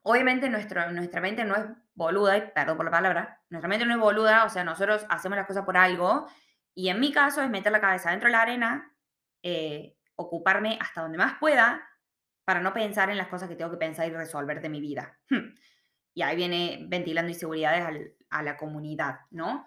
Obviamente 0.00 0.48
nuestra 0.48 0.88
mente 1.20 1.44
no 1.44 1.54
es 1.54 1.64
boluda, 1.94 2.52
perdón 2.54 2.76
por 2.78 2.86
la 2.86 2.90
palabra, 2.90 3.40
nuestra 3.50 3.68
mente 3.68 3.84
no 3.84 3.92
es 3.92 4.00
boluda, 4.00 4.46
o 4.46 4.48
sea, 4.48 4.64
nosotros 4.64 5.04
hacemos 5.10 5.36
las 5.36 5.46
cosas 5.46 5.64
por 5.64 5.76
algo, 5.76 6.26
y 6.74 6.88
en 6.88 6.98
mi 6.98 7.12
caso 7.12 7.42
es 7.42 7.50
meter 7.50 7.70
la 7.70 7.82
cabeza 7.82 8.10
dentro 8.10 8.28
de 8.28 8.32
la 8.32 8.40
arena, 8.40 8.96
eh, 9.42 9.94
ocuparme 10.16 10.78
hasta 10.80 11.02
donde 11.02 11.18
más 11.18 11.34
pueda, 11.38 11.86
para 12.44 12.60
no 12.60 12.72
pensar 12.72 13.10
en 13.10 13.16
las 13.16 13.28
cosas 13.28 13.48
que 13.48 13.56
tengo 13.56 13.70
que 13.70 13.76
pensar 13.76 14.06
y 14.08 14.10
resolver 14.10 14.60
de 14.60 14.68
mi 14.68 14.80
vida. 14.80 15.18
Hmm. 15.30 15.54
Y 16.14 16.22
ahí 16.22 16.36
viene 16.36 16.84
ventilando 16.88 17.30
inseguridades 17.30 18.12
a 18.30 18.42
la 18.42 18.56
comunidad, 18.56 19.20
¿no? 19.30 19.66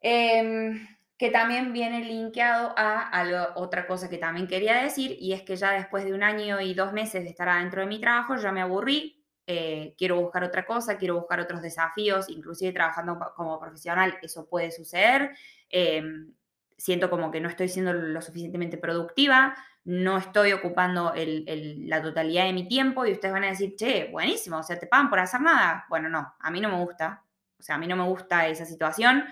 Em, 0.00 0.86
que 1.18 1.30
también 1.30 1.72
viene 1.72 2.04
linkeado 2.04 2.74
a, 2.76 3.52
otra 3.56 3.86
cosa 3.86 4.08
que 4.08 4.18
también 4.18 4.46
quería 4.46 4.76
decir, 4.82 5.16
y 5.18 5.32
es 5.32 5.42
que 5.42 5.56
ya 5.56 5.72
después 5.72 6.04
de 6.04 6.12
un 6.12 6.22
año 6.22 6.60
y 6.60 6.74
dos 6.74 6.92
meses 6.92 7.24
de 7.24 7.30
estar 7.30 7.48
adentro 7.48 7.80
de 7.80 7.86
mi 7.86 8.00
trabajo, 8.00 8.36
ya 8.36 8.52
me 8.52 8.60
aburrí, 8.60 9.24
eh, 9.46 9.94
quiero 9.96 10.20
buscar 10.20 10.44
otra 10.44 10.66
cosa, 10.66 10.98
quiero 10.98 11.16
buscar 11.16 11.40
otros 11.40 11.62
desafíos, 11.62 12.28
inclusive 12.28 12.72
trabajando 12.72 13.18
como 13.34 13.58
profesional, 13.58 14.18
eso 14.22 14.48
puede 14.48 14.70
suceder. 14.70 15.30
Em, 15.70 16.34
siento 16.76 17.08
como 17.08 17.30
que 17.30 17.40
no 17.40 17.48
estoy 17.48 17.68
siendo 17.68 17.92
lo 17.92 18.20
suficientemente 18.20 18.76
productiva, 18.76 19.56
no 19.86 20.18
estoy 20.18 20.52
ocupando 20.52 21.12
la 21.14 22.02
totalidad 22.02 22.44
de 22.46 22.52
mi 22.52 22.66
tiempo 22.66 23.06
y 23.06 23.12
ustedes 23.12 23.32
van 23.32 23.44
a 23.44 23.50
decir, 23.50 23.76
che, 23.76 24.08
buenísimo, 24.10 24.58
o 24.58 24.62
sea, 24.64 24.76
te 24.76 24.88
pagan 24.88 25.08
por 25.08 25.20
hacer 25.20 25.40
nada. 25.40 25.86
Bueno, 25.88 26.08
no, 26.08 26.34
a 26.40 26.50
mí 26.50 26.60
no 26.60 26.68
me 26.68 26.84
gusta, 26.84 27.22
o 27.56 27.62
sea, 27.62 27.76
a 27.76 27.78
mí 27.78 27.86
no 27.86 27.94
me 27.94 28.02
gusta 28.02 28.48
esa 28.48 28.64
situación, 28.64 29.24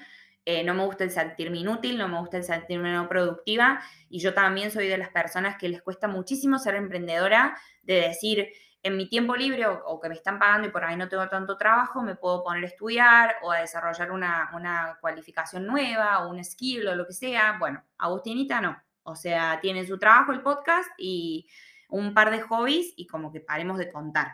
eh, 0.45 0.63
no 0.63 0.73
me 0.75 0.85
gusta 0.85 1.03
el 1.03 1.11
sentirme 1.11 1.59
inútil, 1.59 1.99
no 1.99 2.07
me 2.07 2.21
gusta 2.21 2.37
el 2.37 2.45
sentirme 2.45 2.93
no 2.93 3.09
productiva 3.09 3.83
y 4.09 4.21
yo 4.21 4.33
también 4.33 4.71
soy 4.71 4.87
de 4.87 4.97
las 4.97 5.09
personas 5.09 5.57
que 5.59 5.69
les 5.69 5.83
cuesta 5.83 6.07
muchísimo 6.07 6.61
ser 6.61 6.77
emprendedora, 6.77 7.59
de 7.83 7.95
decir, 7.95 8.49
en 8.85 8.97
mi 8.97 9.09
tiempo 9.09 9.35
libre 9.35 9.67
o, 9.67 9.99
que 9.99 10.09
me 10.09 10.15
están 10.15 10.39
pagando 10.39 10.69
y 10.69 10.71
por 10.71 10.85
ahí 10.85 10.95
no 10.97 11.09
tengo 11.09 11.29
tanto 11.29 11.57
trabajo, 11.57 12.01
me 12.03 12.15
puedo 12.15 12.45
poner 12.45 12.63
a 12.63 12.67
estudiar 12.69 13.37
o 13.43 13.51
a 13.51 13.59
desarrollar 13.59 14.13
una, 14.13 14.51
una 14.55 14.99
cualificación 15.01 15.67
nueva 15.67 16.25
o 16.25 16.31
un 16.31 16.45
skill 16.45 16.87
o 16.87 16.95
lo 16.95 17.07
que 17.07 17.15
sea. 17.15 17.57
Bueno, 17.59 17.83
Agustinita 17.99 18.61
no. 18.61 18.77
O 19.05 19.17
sea, 19.17 19.61
tiene 19.61 19.87
su 19.87 19.99
trabajo, 19.99 20.33
el 20.33 20.43
podcast 20.43 20.89
y 20.99 21.49
un 21.89 22.15
par 22.15 22.31
de 22.31 22.41
hobbies 22.41 22.93
y 22.97 23.07
como 23.07 23.33
que 23.33 23.41
paremos 23.41 23.79
de 23.79 23.91
contar. 23.91 24.33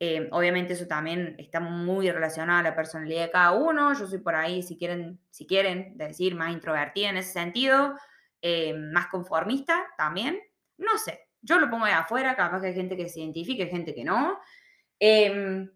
Eh, 0.00 0.28
obviamente 0.32 0.74
eso 0.74 0.86
también 0.86 1.36
está 1.38 1.60
muy 1.60 2.10
relacionado 2.10 2.60
a 2.60 2.62
la 2.62 2.76
personalidad 2.76 3.22
de 3.22 3.30
cada 3.30 3.52
uno. 3.52 3.94
Yo 3.94 4.06
soy 4.06 4.18
por 4.18 4.34
ahí, 4.34 4.62
si 4.62 4.76
quieren, 4.76 5.20
si 5.30 5.46
quieren 5.46 5.96
decir, 5.96 6.34
más 6.34 6.52
introvertida 6.52 7.10
en 7.10 7.16
ese 7.16 7.32
sentido, 7.32 7.96
eh, 8.42 8.74
más 8.74 9.06
conformista 9.06 9.86
también. 9.96 10.38
No 10.76 10.98
sé, 10.98 11.28
yo 11.40 11.58
lo 11.58 11.70
pongo 11.70 11.86
de 11.86 11.92
afuera, 11.92 12.36
capaz 12.36 12.60
que 12.60 12.68
hay 12.68 12.74
gente 12.74 12.96
que 12.96 13.08
se 13.08 13.20
identifique, 13.20 13.66
gente 13.66 13.94
que 13.94 14.04
no. 14.04 14.38
Em, 14.98 15.70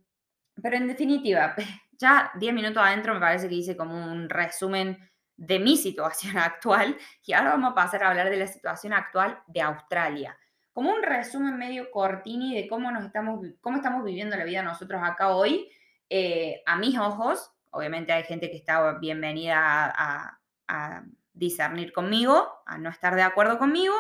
pero 0.63 0.77
en 0.77 0.89
definitiva, 0.89 1.55
ya 1.93 2.31
10 2.39 2.55
minutos 2.55 2.83
adentro 2.83 3.15
me 3.15 3.21
parece 3.21 3.49
que 3.49 3.55
hice 3.55 3.77
como 3.77 3.97
un 4.13 4.29
resumen 4.29 4.99
de 5.39 5.59
mi 5.59 5.77
situación 5.77 6.37
actual 6.37 6.99
y 7.25 7.33
ahora 7.33 7.53
vamos 7.53 7.73
a 7.73 7.75
pasar 7.75 8.03
a 8.03 8.11
hablar 8.11 8.29
de 8.29 8.37
la 8.37 8.47
situación 8.47 8.93
actual 8.93 9.41
de 9.47 9.63
Australia. 9.63 10.37
Como 10.73 10.91
un 10.91 11.03
resumen 11.03 11.57
medio 11.57 11.91
cortini 11.91 12.55
de 12.55 12.69
cómo, 12.69 12.91
nos 12.91 13.05
estamos, 13.05 13.45
cómo 13.61 13.79
estamos 13.79 14.05
viviendo 14.05 14.37
la 14.37 14.45
vida 14.45 14.63
nosotros 14.63 15.01
acá 15.03 15.31
hoy, 15.31 15.71
eh, 16.11 16.63
a 16.67 16.77
mis 16.77 16.99
ojos, 16.99 17.51
obviamente 17.71 18.13
hay 18.13 18.25
gente 18.25 18.51
que 18.51 18.57
está 18.57 18.93
bienvenida 18.99 19.93
a, 19.97 20.39
a 20.69 21.03
discernir 21.33 21.93
conmigo, 21.93 22.63
a 22.67 22.79
no 22.79 22.91
estar 22.91 23.15
de 23.15 23.23
acuerdo 23.23 23.59
conmigo, 23.59 23.95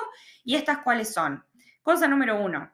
y 0.44 0.56
estas 0.56 0.78
cuáles 0.78 1.12
son. 1.12 1.44
Cosa 1.82 2.06
número 2.06 2.40
uno, 2.40 2.70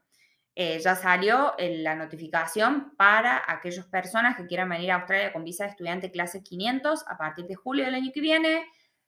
eh, 0.56 0.78
ya 0.78 0.94
salió 0.94 1.54
la 1.58 1.96
notificación 1.96 2.94
para 2.96 3.42
aquellas 3.46 3.86
personas 3.86 4.36
que 4.36 4.46
quieran 4.46 4.68
venir 4.68 4.92
a 4.92 4.96
Australia 4.96 5.32
con 5.32 5.42
visa 5.42 5.64
de 5.64 5.70
estudiante 5.70 6.12
clase 6.12 6.44
500 6.44 7.04
a 7.08 7.18
partir 7.18 7.46
de 7.46 7.56
julio 7.56 7.84
del 7.84 7.94
año 7.94 8.12
que 8.14 8.20
viene. 8.20 8.66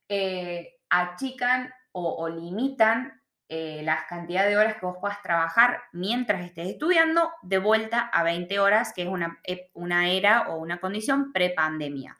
Eh, 0.08 0.74
achican 0.90 1.72
o, 1.92 2.28
limitan 2.28 3.22
eh, 3.48 3.80
las 3.82 4.04
cantidades 4.06 4.50
de 4.50 4.56
horas 4.58 4.74
que 4.74 4.86
vos 4.86 4.98
puedas 5.00 5.22
trabajar 5.22 5.80
mientras 5.92 6.42
estés 6.42 6.68
estudiando 6.68 7.30
de 7.42 7.58
vuelta 7.58 8.00
a 8.00 8.22
20 8.22 8.58
horas, 8.58 8.92
que 8.92 9.02
es 9.02 9.08
una, 9.08 9.40
una 9.72 10.10
era 10.10 10.48
o 10.50 10.56
una 10.56 10.78
condición 10.78 11.32
pre-pandemia. 11.32 12.18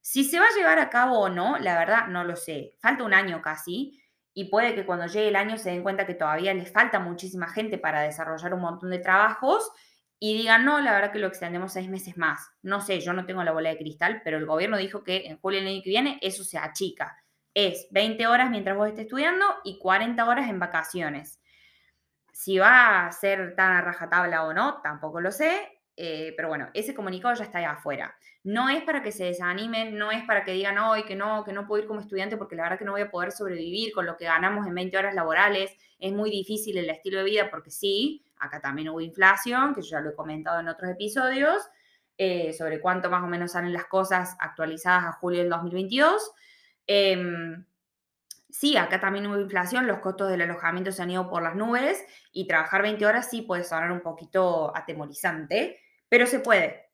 Si 0.00 0.22
se 0.22 0.38
va 0.38 0.46
a 0.46 0.56
llevar 0.56 0.78
a 0.78 0.90
cabo 0.90 1.18
o 1.18 1.28
no, 1.28 1.58
la 1.58 1.78
verdad 1.78 2.06
no 2.06 2.24
lo 2.24 2.36
sé. 2.36 2.74
Falta 2.78 3.04
un 3.04 3.14
año 3.14 3.42
casi 3.42 4.00
y 4.40 4.46
puede 4.46 4.74
que 4.74 4.86
cuando 4.86 5.06
llegue 5.06 5.28
el 5.28 5.36
año 5.36 5.58
se 5.58 5.68
den 5.68 5.82
cuenta 5.82 6.06
que 6.06 6.14
todavía 6.14 6.54
les 6.54 6.72
falta 6.72 6.98
muchísima 6.98 7.46
gente 7.46 7.76
para 7.76 8.00
desarrollar 8.00 8.54
un 8.54 8.62
montón 8.62 8.88
de 8.88 8.98
trabajos 8.98 9.70
y 10.18 10.32
digan, 10.32 10.64
no, 10.64 10.80
la 10.80 10.92
verdad 10.92 11.12
que 11.12 11.18
lo 11.18 11.26
extendemos 11.26 11.74
seis 11.74 11.90
meses 11.90 12.16
más. 12.16 12.48
No 12.62 12.80
sé, 12.80 13.00
yo 13.00 13.12
no 13.12 13.26
tengo 13.26 13.44
la 13.44 13.52
bola 13.52 13.68
de 13.68 13.76
cristal, 13.76 14.22
pero 14.24 14.38
el 14.38 14.46
gobierno 14.46 14.78
dijo 14.78 15.04
que 15.04 15.26
en 15.26 15.38
julio 15.38 15.60
del 15.60 15.68
año 15.68 15.82
que 15.84 15.90
viene 15.90 16.18
eso 16.22 16.42
se 16.42 16.56
achica. 16.56 17.22
Es 17.52 17.86
20 17.90 18.26
horas 18.28 18.50
mientras 18.50 18.78
vos 18.78 18.88
estés 18.88 19.04
estudiando 19.04 19.44
y 19.62 19.78
40 19.78 20.24
horas 20.24 20.48
en 20.48 20.58
vacaciones. 20.58 21.38
Si 22.32 22.56
va 22.56 23.04
a 23.04 23.12
ser 23.12 23.54
tan 23.56 23.72
a 23.72 23.82
rajatabla 23.82 24.44
o 24.44 24.54
no, 24.54 24.80
tampoco 24.80 25.20
lo 25.20 25.32
sé, 25.32 25.79
eh, 26.02 26.32
pero 26.34 26.48
bueno, 26.48 26.70
ese 26.72 26.94
comunicado 26.94 27.34
ya 27.34 27.44
está 27.44 27.58
ahí 27.58 27.66
afuera. 27.66 28.16
No 28.42 28.70
es 28.70 28.82
para 28.84 29.02
que 29.02 29.12
se 29.12 29.24
desanimen, 29.24 29.98
no 29.98 30.10
es 30.10 30.24
para 30.24 30.44
que 30.44 30.52
digan 30.52 30.78
hoy 30.78 31.02
que 31.02 31.14
no, 31.14 31.44
que 31.44 31.52
no 31.52 31.66
puedo 31.66 31.82
ir 31.82 31.86
como 31.86 32.00
estudiante 32.00 32.38
porque 32.38 32.56
la 32.56 32.62
verdad 32.62 32.78
que 32.78 32.86
no 32.86 32.92
voy 32.92 33.02
a 33.02 33.10
poder 33.10 33.32
sobrevivir 33.32 33.92
con 33.92 34.06
lo 34.06 34.16
que 34.16 34.24
ganamos 34.24 34.66
en 34.66 34.74
20 34.74 34.96
horas 34.96 35.14
laborales. 35.14 35.76
Es 35.98 36.10
muy 36.14 36.30
difícil 36.30 36.78
el 36.78 36.88
estilo 36.88 37.18
de 37.18 37.24
vida 37.24 37.50
porque 37.50 37.70
sí, 37.70 38.24
acá 38.38 38.62
también 38.62 38.88
hubo 38.88 39.02
inflación, 39.02 39.74
que 39.74 39.82
yo 39.82 39.90
ya 39.90 40.00
lo 40.00 40.08
he 40.08 40.14
comentado 40.14 40.58
en 40.60 40.68
otros 40.68 40.90
episodios, 40.90 41.68
eh, 42.16 42.54
sobre 42.54 42.80
cuánto 42.80 43.10
más 43.10 43.22
o 43.22 43.26
menos 43.26 43.52
salen 43.52 43.74
las 43.74 43.84
cosas 43.84 44.38
actualizadas 44.40 45.04
a 45.04 45.12
julio 45.12 45.40
del 45.40 45.50
2022. 45.50 46.32
Em, 46.86 47.66
sí, 48.48 48.78
acá 48.78 49.00
también 49.00 49.26
hubo 49.26 49.38
inflación, 49.38 49.86
los 49.86 49.98
costos 49.98 50.30
del 50.30 50.40
alojamiento 50.40 50.92
se 50.92 51.02
han 51.02 51.10
ido 51.10 51.28
por 51.28 51.42
las 51.42 51.56
nubes 51.56 52.02
y 52.32 52.46
trabajar 52.46 52.80
20 52.80 53.04
horas 53.04 53.28
sí 53.28 53.42
puede 53.42 53.64
sonar 53.64 53.92
un 53.92 54.00
poquito 54.00 54.74
atemorizante, 54.74 55.78
pero 56.10 56.26
se 56.26 56.40
puede. 56.40 56.90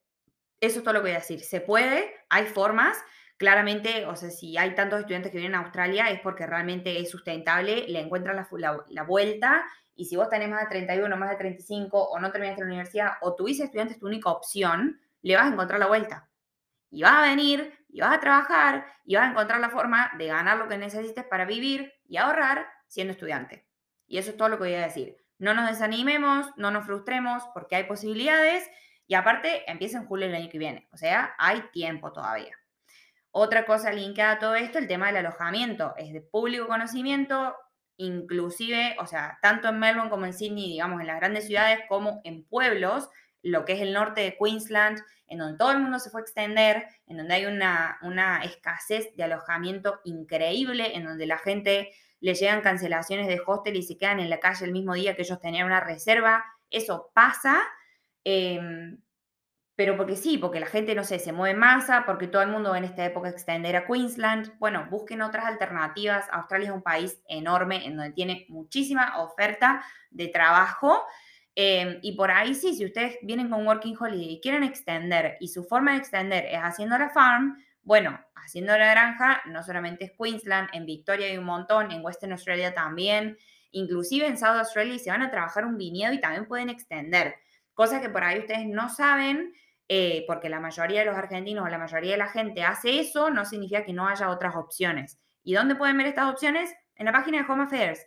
Eso 0.61 0.78
es 0.78 0.85
todo 0.85 0.94
lo 0.94 1.00
que 1.00 1.08
voy 1.08 1.16
a 1.16 1.20
decir. 1.20 1.40
Se 1.40 1.61
puede, 1.61 2.14
hay 2.28 2.46
formas. 2.46 2.96
Claramente, 3.38 4.06
o 4.06 4.14
sea, 4.14 4.30
si 4.30 4.56
hay 4.56 4.75
tantos 4.75 5.00
estudiantes 5.00 5.32
que 5.32 5.38
vienen 5.38 5.56
a 5.56 5.64
Australia 5.64 6.08
es 6.11 6.20
porque 6.20 6.46
realmente 6.46 7.00
es 7.00 7.11
sustentable, 7.11 7.87
le 7.88 8.00
encuentran 8.00 8.46
la, 8.56 9.02
vuelta 9.02 9.64
y 9.94 10.06
si 10.06 10.16
vos 10.16 10.30
tenés 10.30 10.49
más 10.49 10.61
de 10.61 10.68
31, 10.68 11.14
más 11.16 11.30
de 11.30 11.37
35 11.37 12.02
o 12.02 12.18
no 12.18 12.30
terminaste 12.30 12.62
la 12.62 12.68
universidad 12.68 13.12
o 13.20 13.35
tuviste 13.35 13.64
estudiantes 13.64 13.99
tu 13.99 14.06
única 14.06 14.30
opción, 14.30 15.00
le 15.20 15.37
vas 15.37 15.46
a 15.46 15.52
encontrar 15.52 15.80
la 15.80 15.87
vuelta. 15.87 16.28
Y 16.90 17.02
vas 17.02 17.12
a 17.12 17.23
venir, 17.23 17.75
y 17.88 18.00
vas 18.00 18.14
a 18.14 18.20
trabajar, 18.20 18.87
y 19.04 19.16
vas 19.16 19.26
a 19.26 19.30
encontrar 19.30 19.61
la 19.61 19.70
forma 19.70 20.12
de 20.16 20.28
ganar 20.28 20.56
lo 20.56 20.68
que 20.68 20.78
necesites 20.78 21.25
para 21.25 21.44
vivir 21.44 21.92
y 22.08 22.16
ahorrar 22.16 22.66
siendo 22.87 23.12
estudiante. 23.12 23.66
Y 24.06 24.18
eso 24.18 24.30
es 24.30 24.37
todo 24.37 24.49
lo 24.49 24.56
que 24.56 24.64
voy 24.64 24.75
a 24.75 24.82
decir. 24.82 25.16
No 25.38 25.52
nos 25.52 25.68
desanimemos, 25.68 26.46
no 26.56 26.70
nos 26.70 26.87
frustremos, 26.87 27.42
porque 27.52 27.76
hay 27.76 27.85
posibilidades 27.85 28.66
y 29.06 29.14
aparte, 29.14 29.70
empieza 29.70 29.98
en 29.98 30.06
julio 30.06 30.26
del 30.26 30.36
año 30.36 30.48
que 30.50 30.58
viene. 30.58 30.88
O 30.92 30.96
sea, 30.96 31.34
hay 31.38 31.62
tiempo 31.72 32.12
todavía. 32.12 32.56
Otra 33.30 33.66
cosa 33.66 33.92
linkada 33.92 34.32
a 34.32 34.38
todo 34.38 34.54
esto, 34.54 34.78
el 34.78 34.88
tema 34.88 35.06
del 35.06 35.18
alojamiento. 35.18 35.94
Es 35.96 36.12
de 36.12 36.22
público 36.22 36.66
conocimiento, 36.66 37.54
inclusive, 37.98 38.96
o 38.98 39.06
sea, 39.06 39.38
tanto 39.42 39.68
en 39.68 39.78
Melbourne 39.78 40.10
como 40.10 40.26
en 40.26 40.32
Sydney, 40.32 40.70
digamos, 40.70 41.00
en 41.00 41.06
las 41.06 41.20
grandes 41.20 41.46
ciudades, 41.46 41.80
como 41.88 42.20
en 42.25 42.44
pueblos, 42.44 43.08
lo 43.42 43.64
que 43.64 43.75
es 43.75 43.80
el 43.80 43.92
norte 43.92 44.22
de 44.22 44.36
Queensland, 44.36 44.98
en 45.28 45.38
donde 45.38 45.58
todo 45.58 45.70
el 45.70 45.78
mundo 45.78 45.98
se 45.98 46.10
fue 46.10 46.20
a 46.20 46.25
extender, 46.25 46.88
en 47.06 47.18
donde 47.18 47.34
hay 47.34 47.46
una, 47.46 47.98
una 48.02 48.42
escasez 48.42 49.14
de 49.16 49.25
alojamiento 49.25 50.00
increíble, 50.04 50.96
en 50.96 51.04
donde 51.04 51.26
la 51.26 51.38
gente 51.38 51.92
le 52.20 52.34
llegan 52.34 52.60
cancelaciones 52.60 53.28
de 53.28 53.40
hostel 53.46 53.76
y 53.76 53.82
se 53.82 53.98
quedan 53.98 54.18
en 54.18 54.30
la 54.30 54.40
calle 54.40 54.64
el 54.64 54.72
mismo 54.72 54.94
día 54.94 55.14
que 55.14 55.22
ellos 55.22 55.40
tenían 55.40 55.66
una 55.66 55.80
reserva. 55.80 56.44
Eso 56.70 57.10
pasa 57.14 57.62
Em, 58.28 58.99
pero 59.76 59.97
porque 59.97 60.16
sí, 60.16 60.37
porque 60.37 60.59
la 60.59 60.66
gente, 60.66 60.97
no 60.97 61.04
sé, 61.04 61.21
se 61.21 61.33
mueve 61.33 61.52
en 61.52 61.61
masa, 61.61 62.04
porque 62.06 62.26
todo 62.26 62.42
el 62.42 62.49
mundo 62.49 62.75
en 62.75 62.83
esta 62.83 63.04
época 63.04 63.28
extender 63.28 63.76
a 63.76 63.87
Queensland. 63.87 64.59
Bueno, 64.59 64.88
busquen 64.90 65.23
otras 65.23 65.45
alternativas. 65.45 66.26
Australia 66.33 66.71
es 66.71 66.75
un 66.75 66.83
país 66.83 67.23
enorme 67.28 67.87
en 67.87 67.97
donde 67.97 68.12
tiene 68.14 68.47
muchísima 68.49 69.21
oferta 69.21 69.85
de 70.11 70.26
trabajo. 70.26 71.04
Em, 71.54 72.00
y 72.02 72.16
por 72.16 72.33
ahí 72.33 72.54
sí, 72.56 72.75
si 72.75 72.85
ustedes 72.85 73.16
vienen 73.23 73.49
con 73.49 73.64
Working 73.64 73.97
Holiday 73.99 74.35
y 74.35 74.40
quieren 74.40 74.64
extender 74.64 75.37
y 75.38 75.49
su 75.49 75.62
forma 75.62 75.92
de 75.92 75.99
extender 75.99 76.47
es 76.47 76.59
haciendo 76.59 76.99
la 76.99 77.11
farm, 77.11 77.56
bueno, 77.83 78.18
haciendo 78.35 78.76
la 78.76 78.90
granja 78.90 79.40
no 79.47 79.62
solamente 79.62 80.06
es 80.06 80.12
Queensland, 80.18 80.68
en 80.73 80.85
Victoria 80.85 81.28
hay 81.28 81.38
un 81.38 81.45
montón, 81.45 81.92
en 81.92 82.04
Western 82.04 82.33
Australia 82.33 82.75
también, 82.75 83.38
inclusive 83.71 84.26
en 84.26 84.37
South 84.37 84.59
Australia 84.59 84.99
se 84.99 85.11
van 85.11 85.23
a 85.23 85.30
trabajar 85.30 85.64
un 85.64 85.78
viñedo 85.78 86.12
y 86.12 86.21
también 86.21 86.47
pueden 86.47 86.71
extender. 86.71 87.37
Cosas 87.76 88.00
que 88.00 88.09
por 88.09 88.25
ahí 88.25 88.38
ustedes 88.38 88.66
no 88.66 88.88
saben, 88.88 89.52
eh, 89.87 90.25
porque 90.26 90.49
la 90.49 90.61
mayoría 90.61 91.00
de 91.00 91.04
los 91.04 91.14
argentinos 91.14 91.62
o 91.62 91.68
la 91.68 91.76
mayoría 91.76 92.12
de 92.12 92.16
la 92.16 92.28
gente 92.28 92.62
hace 92.62 93.00
eso, 93.00 93.28
no 93.28 93.45
significa 93.45 93.85
que 93.85 93.92
no 93.92 94.09
haya 94.09 94.30
otras 94.30 94.56
opciones. 94.56 95.21
¿Y 95.45 95.52
dónde 95.52 95.75
pueden 95.76 95.99
ver 95.99 96.06
estas 96.06 96.33
opciones? 96.33 96.75
En 96.95 97.04
la 97.04 97.12
página 97.12 97.42
de 97.42 97.52
Home 97.52 97.64
Affairs. 97.64 98.00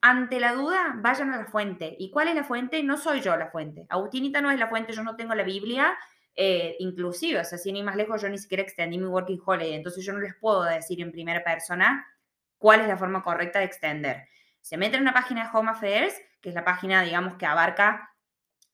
Ante 0.00 0.40
la 0.40 0.54
duda, 0.54 0.94
vayan 0.96 1.30
a 1.34 1.36
la 1.36 1.44
fuente. 1.44 1.94
¿Y 1.98 2.10
cuál 2.10 2.28
es 2.28 2.34
la 2.34 2.44
fuente? 2.44 2.82
No 2.82 2.96
soy 2.96 3.20
yo 3.20 3.36
la 3.36 3.50
fuente. 3.50 3.84
Agustinita 3.90 4.40
no 4.40 4.50
es 4.50 4.58
la 4.58 4.68
fuente, 4.68 4.94
yo 4.94 5.02
no 5.02 5.16
tengo 5.16 5.34
la 5.34 5.42
Biblia. 5.42 5.98
Eh, 6.34 6.76
inclusive, 6.78 7.40
o 7.40 7.44
sea, 7.44 7.58
si 7.58 7.72
ni 7.72 7.82
más 7.82 7.96
lejos, 7.96 8.22
yo 8.22 8.28
ni 8.30 8.38
siquiera 8.38 8.62
extendí 8.62 8.96
mi 8.96 9.04
Working 9.04 9.42
Holiday, 9.44 9.74
entonces 9.74 10.02
yo 10.02 10.14
no 10.14 10.20
les 10.20 10.34
puedo 10.36 10.62
decir 10.62 11.02
en 11.02 11.12
primera 11.12 11.44
persona 11.44 12.06
cuál 12.56 12.80
es 12.80 12.88
la 12.88 12.96
forma 12.96 13.22
correcta 13.22 13.58
de 13.58 13.66
extender. 13.66 14.28
Se 14.62 14.78
meten 14.78 14.96
en 14.96 15.02
una 15.02 15.12
página 15.12 15.44
de 15.44 15.50
Home 15.52 15.70
Affairs, 15.70 16.14
que 16.40 16.48
es 16.48 16.54
la 16.54 16.64
página, 16.64 17.02
digamos, 17.02 17.36
que 17.36 17.46
abarca 17.46 18.09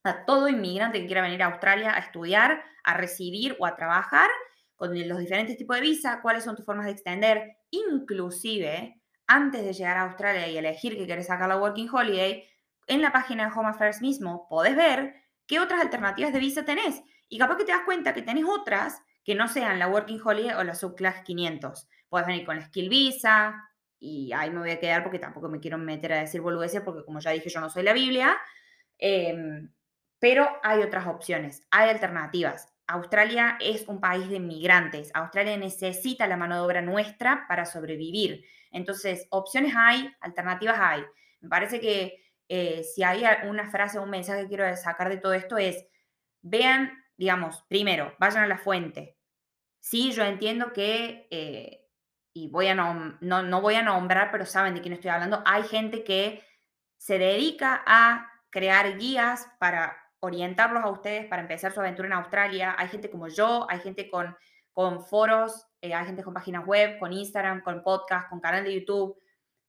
a 0.06 0.25
todo 0.25 0.48
inmigrante 0.48 1.00
que 1.00 1.06
quiera 1.06 1.22
venir 1.22 1.42
a 1.42 1.46
Australia 1.46 1.94
a 1.94 1.98
estudiar, 1.98 2.62
a 2.84 2.94
recibir 2.94 3.56
o 3.58 3.66
a 3.66 3.76
trabajar 3.76 4.30
con 4.76 4.96
los 5.08 5.18
diferentes 5.18 5.56
tipos 5.56 5.76
de 5.76 5.82
visa, 5.82 6.20
cuáles 6.22 6.44
son 6.44 6.54
tus 6.54 6.64
formas 6.64 6.86
de 6.86 6.92
extender, 6.92 7.56
inclusive 7.70 9.00
antes 9.26 9.64
de 9.64 9.72
llegar 9.72 9.96
a 9.96 10.02
Australia 10.02 10.48
y 10.48 10.56
elegir 10.56 10.96
que 10.96 11.06
quieres 11.06 11.26
sacar 11.26 11.48
la 11.48 11.56
Working 11.56 11.88
Holiday, 11.90 12.44
en 12.86 13.02
la 13.02 13.12
página 13.12 13.46
de 13.46 13.52
Home 13.58 13.70
Affairs 13.70 14.00
mismo 14.00 14.46
podés 14.48 14.76
ver 14.76 15.14
qué 15.46 15.58
otras 15.58 15.80
alternativas 15.80 16.32
de 16.32 16.38
visa 16.38 16.64
tenés. 16.64 17.02
Y 17.28 17.38
capaz 17.38 17.56
que 17.56 17.64
te 17.64 17.72
das 17.72 17.82
cuenta 17.84 18.14
que 18.14 18.22
tenés 18.22 18.44
otras 18.44 19.02
que 19.25 19.34
no 19.34 19.48
sean 19.48 19.78
la 19.78 19.88
Working 19.88 20.20
Holiday 20.22 20.54
o 20.54 20.62
la 20.62 20.75
Subclass 20.75 21.22
500. 21.25 21.88
Puedes 22.08 22.26
venir 22.28 22.46
con 22.46 22.56
la 22.56 22.66
Skill 22.66 22.88
Visa, 22.88 23.66
y 23.98 24.32
ahí 24.32 24.50
me 24.50 24.60
voy 24.60 24.70
a 24.70 24.78
quedar 24.78 25.02
porque 25.02 25.18
tampoco 25.18 25.48
me 25.48 25.58
quiero 25.58 25.78
meter 25.78 26.12
a 26.12 26.20
decir 26.20 26.40
boludeces, 26.40 26.82
porque 26.82 27.04
como 27.04 27.18
ya 27.18 27.32
dije, 27.32 27.48
yo 27.48 27.60
no 27.60 27.70
soy 27.70 27.82
la 27.82 27.92
Biblia. 27.92 28.36
Eh, 28.98 29.34
pero 30.26 30.59
hay 30.64 30.83
otras 30.83 31.06
opciones, 31.06 31.64
hay 31.71 31.88
alternativas. 31.88 32.75
Australia 32.88 33.56
es 33.61 33.87
un 33.87 34.00
país 34.00 34.28
de 34.28 34.40
migrantes. 34.40 35.12
Australia 35.14 35.56
necesita 35.56 36.26
la 36.26 36.37
mano 36.37 36.56
de 36.56 36.62
obra 36.62 36.83
nuestra 36.83 37.45
para 37.47 37.64
sobrevivir. 37.64 38.45
Entonces, 38.73 39.28
opciones 39.30 39.75
hay, 39.76 40.12
alternativas 40.18 40.78
hay. 40.80 41.04
Me 41.40 41.49
parece 41.49 41.78
que 41.78 42.25
eh, 42.49 42.83
si 42.83 43.04
hay 43.04 43.23
una 43.49 43.71
frase 43.71 44.00
o 44.00 44.02
un 44.02 44.11
mensaje 44.11 44.42
que 44.42 44.49
quiero 44.49 44.76
sacar 44.76 45.11
de 45.11 45.18
todo 45.18 45.33
esto 45.33 45.59
es, 45.59 45.87
vean, 46.42 47.04
digamos, 47.16 47.64
primero, 47.68 48.12
vayan 48.18 48.42
a 48.42 48.49
la 48.49 48.59
fuente. 48.59 49.16
Sí, 49.78 50.11
yo 50.11 50.25
entiendo 50.25 50.73
que, 50.73 51.28
eh, 51.30 51.87
y 52.33 52.49
voy 52.49 52.66
a 52.66 52.75
no, 52.75 53.16
no 53.21 53.61
voy 53.61 53.76
a 53.76 53.83
nombrar, 53.83 54.33
pero 54.33 54.45
saben 54.45 54.75
de 54.75 54.80
quién 54.80 54.95
estoy 54.95 55.11
hablando, 55.11 55.45
hay 55.47 55.62
gente 55.62 56.02
que 56.02 56.42
se 56.97 57.16
dedica 57.16 57.85
a 57.87 58.28
crear 58.50 58.99
guías 58.99 59.49
para 59.61 60.02
orientarlos 60.20 60.85
a 60.85 60.90
ustedes 60.90 61.26
para 61.26 61.42
empezar 61.42 61.73
su 61.73 61.80
aventura 61.80 62.08
en 62.08 62.14
Australia. 62.14 62.75
Hay 62.78 62.88
gente 62.88 63.11
como 63.11 63.28
yo, 63.28 63.66
hay 63.68 63.80
gente 63.80 64.11
con, 64.11 64.37
con 64.73 65.02
foros, 65.02 65.66
eh, 65.80 65.94
hay 65.94 66.06
gente 66.06 66.23
con 66.23 66.35
páginas 66.35 66.66
web, 66.66 66.99
con 66.99 67.12
Instagram, 67.12 67.62
con 67.62 67.82
podcast, 67.82 68.28
con 68.28 68.40
canal 68.40 68.64
de 68.64 68.75
YouTube, 68.75 69.16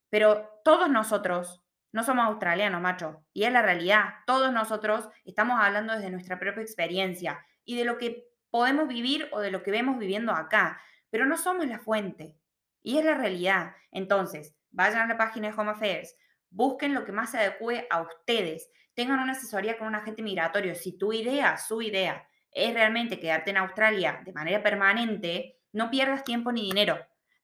pero 0.10 0.50
todos 0.63 0.89
nosotros 0.89 1.63
no 1.92 2.04
somos 2.04 2.25
australianos, 2.25 2.82
macho, 2.82 3.25
y 3.34 3.44
es 3.44 3.51
la 3.51 3.62
realidad. 3.62 4.16
Todos 4.25 4.51
nosotros 4.51 5.10
estamos 5.25 5.60
hablando 5.60 5.94
desde 5.94 6.12
nuestra 6.12 6.39
propia 6.39 6.62
experiencia 6.62 7.46
y 7.63 7.77
de 7.77 7.86
lo 7.86 7.98
que 7.98 8.27
podemos 8.50 8.88
vivir 8.88 9.30
o 9.32 9.39
de 9.39 9.51
lo 9.51 9.63
que 9.63 9.72
vemos 9.72 9.98
viviendo 9.98 10.32
acá, 10.32 10.82
pero 11.10 11.25
no 11.25 11.38
somos 11.38 11.68
la 11.68 11.80
fuente. 11.80 12.36
Y 12.84 12.98
es 12.98 13.06
la 13.06 13.16
realidad. 13.16 13.75
Entonces, 13.92 14.56
vayan 14.72 15.01
a 15.01 15.08
la 15.13 15.18
página 15.18 15.50
de 15.50 15.58
Home 15.58 15.72
Affairs, 15.72 16.16
busquen 16.50 16.94
lo 16.94 17.04
que 17.04 17.12
más 17.12 17.32
se 17.32 17.39
adecue 17.39 17.88
a 17.89 18.01
ustedes, 18.01 18.70
tengan 18.98 19.20
una 19.20 19.32
asesoría 19.32 19.77
con 19.77 19.88
un 19.88 19.96
agente 19.96 20.22
migratorio. 20.22 20.75
Si 20.75 20.98
tu 20.98 21.13
idea, 21.13 21.56
su 21.56 21.82
idea, 21.82 22.27
es 22.51 22.74
realmente 22.74 23.20
quedarte 23.20 23.51
en 23.51 23.58
Australia 23.58 24.22
de 24.25 24.34
manera 24.34 24.62
permanente, 24.62 25.60
no 25.72 25.89
pierdas 25.89 26.25
tiempo 26.25 26.51
ni 26.51 26.63
dinero 26.63 26.98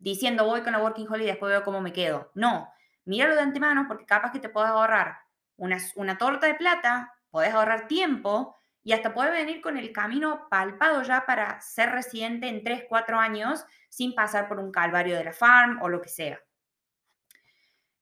diciendo 0.04 0.46
voy 0.46 0.62
con 0.62 0.74
la 0.74 0.80
Working 0.80 1.08
Holiday 1.08 1.28
y 1.28 1.32
después 1.32 1.50
veo 1.50 1.64
cómo 1.64 1.80
me 1.80 1.94
quedo. 1.94 2.30
No, 2.36 2.70
míralo 3.06 3.36
de 3.36 3.42
antemano 3.42 3.86
porque 3.88 4.06
capaz 4.06 4.32
que 4.32 4.40
te 4.40 4.50
puedes 4.50 4.70
ahorrar 4.70 5.18
una, 5.56 5.78
una 5.96 6.18
torta 6.18 6.46
de 6.46 6.56
plata, 6.56 7.14
puedes 7.32 7.54
ahorrar 7.54 7.88
tiempo 7.88 8.58
y 8.84 8.92
hasta 8.92 9.14
puedes 9.14 9.32
venir 9.32 9.62
con 9.62 9.78
el 9.78 9.94
camino 9.94 10.48
palpado 10.50 11.04
ya 11.04 11.26
para 11.26 11.62
ser 11.62 11.92
residente 11.92 12.50
en 12.50 12.66
3, 12.66 12.84
4 12.90 13.18
años 13.18 13.66
sin 13.88 14.14
pasar 14.14 14.50
por 14.50 14.60
un 14.60 14.74
calvario 14.74 15.16
de 15.16 15.24
la 15.24 15.32
farm 15.32 15.82
o 15.82 15.88
lo 15.88 16.02
que 16.02 16.10
sea. 16.10 16.38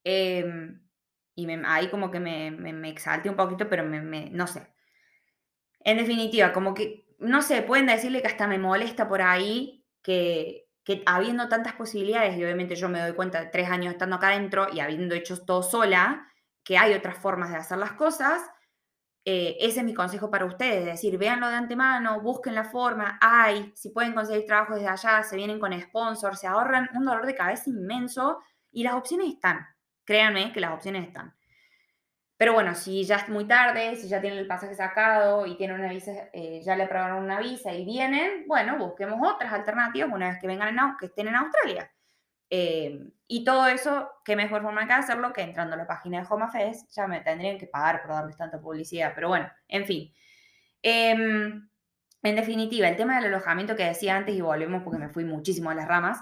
Em, 0.04 0.82
y 1.42 1.62
ahí 1.66 1.90
como 1.90 2.12
que 2.12 2.20
me, 2.20 2.52
me, 2.52 2.90
exalté 2.90 3.30
un 3.30 3.36
poquito, 3.36 3.68
pero 3.70 3.84
me, 3.84 4.30
no 4.30 4.48
sé. 4.48 4.68
En 5.80 5.98
definitiva, 5.98 6.54
como 6.54 6.74
que, 6.74 7.08
no 7.20 7.42
sé, 7.42 7.62
pueden 7.62 7.88
decirle 7.88 8.22
que 8.22 8.28
hasta 8.28 8.48
me 8.48 8.60
molesta 8.60 9.08
por 9.08 9.22
ahí 9.22 9.86
que, 10.02 10.68
que 10.84 11.04
habiendo 11.06 11.50
tantas 11.50 11.74
posibilidades, 11.74 12.38
y 12.38 12.44
obviamente 12.44 12.76
yo 12.76 12.90
me 12.90 13.00
doy 13.00 13.14
cuenta 13.14 13.40
de 13.42 13.48
tres 13.48 13.70
años 13.70 13.94
estando 13.94 14.16
acá 14.16 14.30
adentro 14.30 14.68
y 14.72 14.80
habiendo 14.80 15.16
hecho 15.16 15.44
todo 15.44 15.64
sola, 15.64 16.28
que 16.64 16.78
hay 16.78 16.94
otras 16.94 17.18
formas 17.18 17.52
de 17.52 17.58
hacer 17.58 17.78
las 17.78 17.94
cosas, 17.94 18.42
eh, 19.24 19.58
ese 19.60 19.82
es 19.82 19.86
mi 19.86 19.94
consejo 19.94 20.32
para 20.32 20.46
ustedes, 20.46 20.80
es 20.80 20.86
decir, 20.86 21.18
véanlo 21.20 21.48
de 21.48 21.56
antemano, 21.56 22.22
busquen 22.22 22.56
la 22.56 22.64
forma, 22.64 23.20
hay, 23.22 23.72
si 23.76 23.90
pueden 23.90 24.14
conseguir 24.14 24.48
trabajo 24.48 24.74
desde 24.74 24.88
allá, 24.88 25.22
se 25.22 25.36
vienen 25.36 25.60
con 25.60 25.80
sponsors, 25.80 26.40
se 26.40 26.48
ahorran 26.48 26.90
un 26.96 27.06
dolor 27.06 27.28
de 27.28 27.36
cabeza 27.36 27.70
inmenso 27.70 28.40
y 28.72 28.84
las 28.84 28.96
opciones 28.96 29.28
están, 29.28 29.68
créanme 30.12 30.52
que 30.52 30.60
las 30.60 30.74
opciones 30.74 31.08
están. 31.08 31.34
Pero 32.36 32.54
bueno, 32.54 32.76
si 32.76 33.06
ya 33.06 33.16
es 33.16 33.30
muy 33.30 33.46
tarde, 33.46 33.96
si 33.96 34.10
ya 34.10 34.20
tienen 34.20 34.40
el 34.40 34.48
pasaje 34.48 34.76
sacado 34.76 35.46
y 35.46 35.56
tienen 35.56 35.80
una 35.80 35.90
visa, 35.90 36.12
eh, 36.34 36.62
ya 36.66 36.76
le 36.76 36.84
aprobaron 36.84 37.24
una 37.24 37.40
visa 37.40 37.74
y 37.74 37.86
vienen, 37.86 38.44
bueno, 38.46 38.78
busquemos 38.78 39.20
otras 39.26 39.54
alternativas 39.54 40.12
una 40.12 40.32
vez 40.32 40.40
que 40.42 40.48
vengan 40.48 40.78
en, 40.78 40.98
que 41.00 41.06
estén 41.06 41.30
en 41.30 41.36
Australia. 41.36 41.90
Eh, 42.50 43.08
y 43.28 43.46
todo 43.46 43.68
eso, 43.68 44.10
qué 44.26 44.36
mejor 44.36 44.64
forma 44.64 44.86
que 44.86 44.92
hacerlo 44.92 45.32
que 45.32 45.44
entrando 45.44 45.76
a 45.76 45.78
la 45.78 45.88
página 45.88 46.20
de 46.20 46.28
Home 46.30 46.44
Affairs, 46.44 46.86
ya 46.90 47.08
me 47.08 47.22
tendrían 47.22 47.58
que 47.58 47.68
pagar 47.68 48.02
por 48.02 48.12
darles 48.12 48.36
tanta 48.36 48.60
publicidad, 48.60 49.14
pero 49.16 49.30
bueno, 49.30 49.50
en 49.70 49.86
fin. 49.86 50.14
Em, 50.82 51.70
en 52.24 52.36
definitiva, 52.36 52.90
el 52.90 52.98
tema 52.98 53.16
del 53.16 53.28
alojamiento 53.28 53.78
que 53.78 53.86
decía 53.86 54.18
antes, 54.18 54.36
y 54.36 54.42
volvemos 54.42 54.84
porque 54.84 55.00
me 55.00 55.08
fui 55.08 55.24
muchísimo 55.24 55.70
a 55.70 55.76
las 55.76 55.88
ramas, 55.88 56.20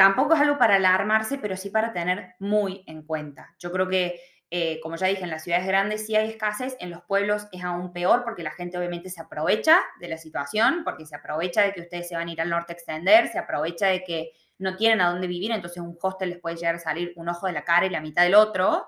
tampoco 0.00 0.32
es 0.32 0.40
algo 0.40 0.56
para 0.56 0.76
alarmarse, 0.76 1.36
pero 1.36 1.58
sí 1.58 1.68
para 1.68 1.92
tener 1.92 2.34
muy 2.38 2.82
en 2.86 3.02
cuenta. 3.02 3.54
Yo 3.58 3.70
creo 3.70 3.86
que 3.86 4.18
eh, 4.48 4.80
como 4.82 4.96
ya 4.96 5.08
dije, 5.08 5.24
en 5.24 5.28
las 5.28 5.44
ciudades 5.44 5.66
grandes 5.66 6.06
sí 6.06 6.16
hay 6.16 6.30
escasez, 6.30 6.74
en 6.80 6.88
los 6.88 7.02
pueblos 7.02 7.48
es 7.52 7.62
aún 7.62 7.92
peor 7.92 8.24
porque 8.24 8.42
la 8.42 8.50
gente 8.50 8.78
obviamente 8.78 9.10
se 9.10 9.20
aprovecha 9.20 9.78
de 10.00 10.08
la 10.08 10.16
situación, 10.16 10.84
porque 10.84 11.04
se 11.04 11.16
aprovecha 11.16 11.60
de 11.60 11.74
que 11.74 11.82
ustedes 11.82 12.08
se 12.08 12.16
van 12.16 12.28
a 12.28 12.32
ir 12.32 12.40
al 12.40 12.48
norte 12.48 12.72
a 12.72 12.76
extender, 12.76 13.28
se 13.28 13.38
aprovecha 13.38 13.88
de 13.88 14.02
que 14.02 14.32
no 14.56 14.74
tienen 14.74 15.02
a 15.02 15.10
dónde 15.10 15.26
vivir, 15.26 15.50
entonces 15.52 15.82
un 15.82 15.98
hostel 16.00 16.30
les 16.30 16.40
puede 16.40 16.56
llegar 16.56 16.76
a 16.76 16.78
salir 16.78 17.12
un 17.16 17.28
ojo 17.28 17.46
de 17.46 17.52
la 17.52 17.64
cara 17.64 17.84
y 17.84 17.90
la 17.90 18.00
mitad 18.00 18.22
del 18.22 18.36
otro. 18.36 18.86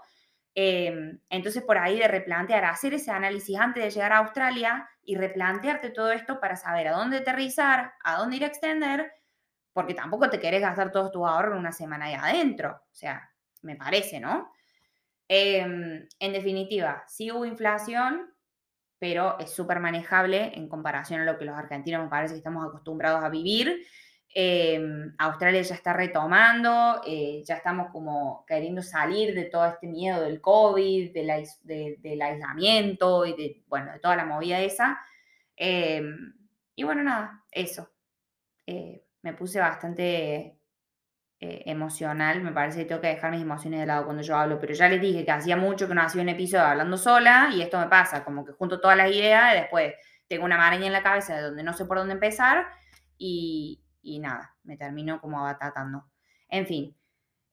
Em, 0.55 1.21
entonces 1.29 1.63
por 1.63 1.77
ahí 1.77 1.99
de 1.99 2.09
replantear, 2.09 2.65
hacer 2.65 2.95
ese 2.95 3.11
análisis 3.11 3.59
antes 3.59 3.85
de 3.85 3.91
llegar 3.91 4.15
a 4.15 4.19
Australia 4.21 4.89
y 5.05 5.17
replantearte 5.17 5.91
todo 5.91 6.11
esto 6.11 6.41
para 6.41 6.57
saber 6.57 6.89
a 6.89 6.93
dónde 6.93 7.19
aterrizar, 7.19 7.93
a 8.03 8.17
dónde 8.17 8.37
ir 8.37 8.45
a 8.45 8.47
extender, 8.47 9.13
porque 9.73 9.95
tampoco 9.95 10.29
te 10.29 10.41
querés 10.41 10.61
gastar 10.61 10.93
todos 10.93 11.11
tus 11.11 11.27
ahorros 11.27 11.53
en 11.53 11.61
una 11.61 11.73
semana 11.73 12.07
ahí 12.07 12.15
adentro. 12.15 12.83
O 12.91 12.95
sea, 12.95 13.31
me 13.63 13.77
parece, 13.77 14.21
¿no? 14.21 14.53
Em, 15.29 16.07
en 16.19 16.33
definitiva, 16.33 17.05
sí 17.09 17.31
hubo 17.31 17.47
inflación, 17.47 18.35
pero 18.99 19.39
es 19.39 19.51
súper 19.51 19.81
manejable 19.81 20.53
en 20.55 20.69
comparación 20.69 21.21
a 21.23 21.25
lo 21.25 21.39
que 21.39 21.45
los 21.45 21.57
argentinos 21.57 22.03
me 22.03 22.11
parece 22.11 22.35
que 22.35 22.39
estamos 22.39 22.67
acostumbrados 22.67 23.25
a 23.25 23.31
vivir. 23.31 23.87
Em, 24.35 25.15
Australia 25.19 25.63
ya 25.63 25.75
está 25.75 25.93
retomando, 25.93 27.03
eh, 27.07 27.43
ya 27.45 27.57
estamos 27.57 27.91
como 27.93 28.45
queriendo 28.47 28.83
salir 28.83 29.35
de 29.35 29.45
todo 29.45 29.67
este 29.67 29.87
miedo 29.87 30.23
del 30.23 30.41
COVID, 30.41 31.13
del 31.13 32.23
aislamiento 32.23 33.27
y 33.27 33.35
de, 33.35 33.63
bueno, 33.69 33.93
de 33.93 33.99
toda 34.01 34.17
la 34.17 34.25
movida 34.25 34.61
esa. 34.61 35.01
Em, 35.57 36.35
y 36.75 36.83
bueno, 36.85 37.03
nada, 37.03 37.45
eso. 37.51 37.91
Me 39.23 39.33
puse 39.35 39.61
bastante 39.61 40.59
eh, 41.41 41.63
emocional, 41.67 42.43
me 42.43 42.53
parece 42.53 42.81
que 42.81 42.85
tengo 42.85 43.01
que 43.01 43.09
dejar 43.09 43.31
mis 43.31 43.43
emociones 43.43 43.81
de 43.81 43.87
lado 43.87 44.05
cuando 44.05 44.23
yo 44.23 44.37
hablo, 44.37 44.61
pero 44.61 44.75
ya 44.75 44.89
les 44.89 45.01
dije 45.01 45.25
que 45.25 45.31
hacía 45.33 45.57
mucho 45.57 45.89
que 45.89 45.95
no 45.95 46.03
hacía 46.03 46.23
un 46.23 46.29
episodio 46.29 46.65
hablando 46.65 46.97
sola 46.97 47.51
y 47.53 47.63
esto 47.63 47.81
me 47.81 47.89
pasa, 47.89 48.25
como 48.25 48.45
que 48.45 48.53
junto 48.53 48.81
todas 48.81 48.97
las 48.97 49.11
ideas 49.11 49.55
y 49.55 49.61
después 49.61 49.95
tengo 50.29 50.45
una 50.45 50.57
maraña 50.57 50.87
en 50.87 50.93
la 50.93 51.03
cabeza 51.03 51.35
de 51.37 51.43
donde 51.43 51.63
no 51.63 51.73
sé 51.73 51.85
por 51.85 51.99
dónde 51.99 52.15
empezar 52.15 52.67
y, 53.19 53.83
y 54.03 54.19
nada, 54.19 54.57
me 54.65 54.77
termino 54.77 55.21
como 55.21 55.41
abatatando. 55.41 56.05
En 56.49 56.67
fin, 56.67 56.97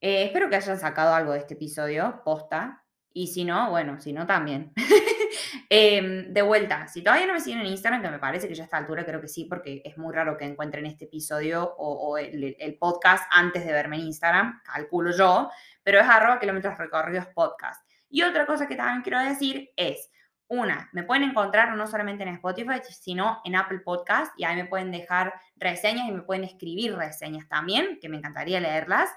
eh, 0.01 0.25
espero 0.25 0.49
que 0.49 0.55
hayan 0.55 0.79
sacado 0.79 1.13
algo 1.13 1.33
de 1.33 1.39
este 1.39 1.55
episodio, 1.55 2.21
posta, 2.23 2.85
y 3.11 3.27
si 3.27 3.43
no, 3.43 3.69
bueno, 3.71 3.99
si 3.99 4.13
no 4.13 4.25
también. 4.25 4.73
Em, 5.69 6.33
de 6.33 6.41
vuelta, 6.41 6.87
si 6.87 7.03
todavía 7.03 7.27
no 7.27 7.33
me 7.33 7.39
siguen 7.39 7.59
en 7.61 7.67
Instagram, 7.67 8.01
que 8.01 8.09
me 8.09 8.19
parece 8.19 8.47
que 8.47 8.55
ya 8.55 8.63
a 8.63 8.65
esta 8.65 8.77
altura 8.77 9.05
creo 9.05 9.21
que 9.21 9.27
sí, 9.27 9.45
porque 9.45 9.81
es 9.85 9.97
muy 9.97 10.13
raro 10.13 10.37
que 10.37 10.45
encuentren 10.45 10.85
este 10.85 11.05
episodio 11.05 11.75
o, 11.77 12.17
el, 12.17 12.77
podcast 12.79 13.25
antes 13.31 13.65
de 13.65 13.71
verme 13.71 13.97
en 13.97 14.03
Instagram, 14.03 14.61
calculo 14.63 15.11
yo, 15.11 15.49
pero 15.83 15.99
es 15.99 16.07
arroba 16.07 16.39
kilómetros 16.39 16.77
recorridos 16.77 17.27
podcast. 17.27 17.87
Y 18.09 18.23
otra 18.23 18.45
cosa 18.45 18.67
que 18.67 18.75
también 18.75 19.01
quiero 19.01 19.19
decir 19.19 19.69
es, 19.75 20.09
una, 20.47 20.89
me 20.93 21.03
pueden 21.03 21.23
encontrar 21.23 21.75
no 21.75 21.85
solamente 21.85 22.23
en 22.23 22.29
Spotify, 22.29 22.81
sino 22.89 23.39
en 23.45 23.55
Apple 23.55 23.79
Podcast 23.79 24.33
y 24.35 24.45
ahí 24.45 24.55
me 24.55 24.65
pueden 24.65 24.91
dejar 24.91 25.33
reseñas 25.55 26.07
y 26.07 26.11
me 26.11 26.23
pueden 26.23 26.43
escribir 26.43 26.95
reseñas 26.95 27.47
también, 27.47 27.99
que 28.01 28.09
me 28.09 28.17
encantaría 28.17 28.59
leerlas. 28.59 29.09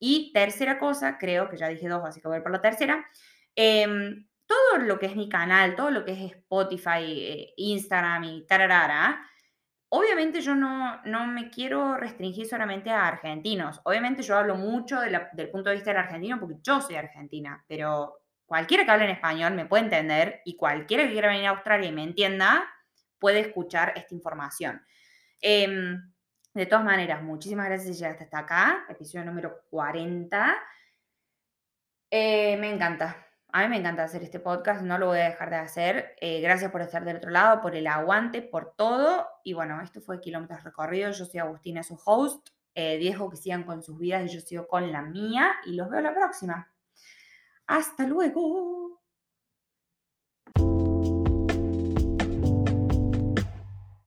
Y 0.00 0.32
tercera 0.32 0.80
cosa, 0.80 1.16
creo 1.16 1.48
que 1.48 1.56
ya 1.56 1.68
dije 1.68 1.88
dos, 1.88 2.02
así 2.04 2.20
que 2.20 2.26
voy 2.26 2.40
por 2.40 2.50
la 2.50 2.60
tercera. 2.60 3.06
Em, 3.54 4.26
todo 4.46 4.78
lo 4.78 4.98
que 4.98 5.06
es 5.06 5.16
mi 5.16 5.28
canal, 5.28 5.74
todo 5.74 5.90
lo 5.90 6.04
que 6.04 6.12
es 6.12 6.32
Spotify, 6.32 7.02
eh, 7.02 7.54
Instagram 7.56 8.24
y 8.24 8.46
tararara, 8.46 9.24
obviamente 9.88 10.40
yo 10.40 10.54
no, 10.54 11.00
no 11.04 11.26
me 11.26 11.50
quiero 11.50 11.96
restringir 11.96 12.46
solamente 12.46 12.90
a 12.90 13.06
argentinos. 13.06 13.80
Obviamente 13.84 14.22
yo 14.22 14.36
hablo 14.36 14.56
mucho 14.56 15.00
del 15.00 15.50
punto 15.50 15.70
de 15.70 15.76
vista 15.76 15.90
del 15.90 16.00
argentino 16.00 16.40
porque 16.40 16.56
yo 16.62 16.80
soy 16.80 16.96
argentina, 16.96 17.64
pero 17.68 18.20
cualquiera 18.44 18.84
que 18.84 18.90
hable 18.90 19.04
en 19.04 19.10
español 19.10 19.54
me 19.54 19.66
puede 19.66 19.84
entender 19.84 20.42
y 20.44 20.56
cualquiera 20.56 21.04
que 21.04 21.12
quiera 21.12 21.28
venir 21.28 21.46
a 21.46 21.50
Australia 21.50 21.88
y 21.88 21.92
me 21.92 22.02
entienda 22.02 22.68
puede 23.18 23.40
escuchar 23.40 23.92
esta 23.96 24.14
información. 24.14 24.84
Em, 25.40 26.12
de 26.52 26.66
todas 26.66 26.84
maneras, 26.84 27.22
muchísimas 27.22 27.66
gracias 27.66 27.96
si 27.96 28.02
llegaste 28.02 28.24
hasta 28.24 28.38
acá, 28.38 28.84
episodio 28.88 29.24
número 29.24 29.62
40. 29.70 30.56
Eh, 32.10 32.56
me 32.58 32.70
encanta, 32.70 33.23
a 33.56 33.62
mí 33.62 33.68
me 33.68 33.76
encanta 33.76 34.02
hacer 34.02 34.24
este 34.24 34.40
podcast, 34.40 34.82
no 34.82 34.98
lo 34.98 35.06
voy 35.06 35.20
a 35.20 35.26
dejar 35.26 35.48
de 35.48 35.54
hacer. 35.54 36.16
Eh, 36.20 36.40
gracias 36.40 36.72
por 36.72 36.80
estar 36.80 37.04
del 37.04 37.18
otro 37.18 37.30
lado, 37.30 37.62
por 37.62 37.76
el 37.76 37.86
aguante, 37.86 38.42
por 38.42 38.74
todo. 38.74 39.28
Y 39.44 39.52
bueno, 39.52 39.80
esto 39.80 40.00
fue 40.00 40.20
Kilómetros 40.20 40.64
Recorridos. 40.64 41.18
Yo 41.18 41.24
soy 41.24 41.38
Agustina, 41.38 41.84
su 41.84 41.96
host. 42.04 42.48
Eh, 42.74 42.98
dejo 42.98 43.30
que 43.30 43.36
sigan 43.36 43.62
con 43.62 43.80
sus 43.80 43.96
vidas 43.96 44.24
y 44.24 44.34
yo 44.34 44.40
sigo 44.40 44.66
con 44.66 44.90
la 44.90 45.02
mía. 45.02 45.54
Y 45.66 45.76
los 45.76 45.88
veo 45.88 46.00
la 46.00 46.12
próxima. 46.12 46.74
Hasta 47.68 48.08
luego. 48.08 49.03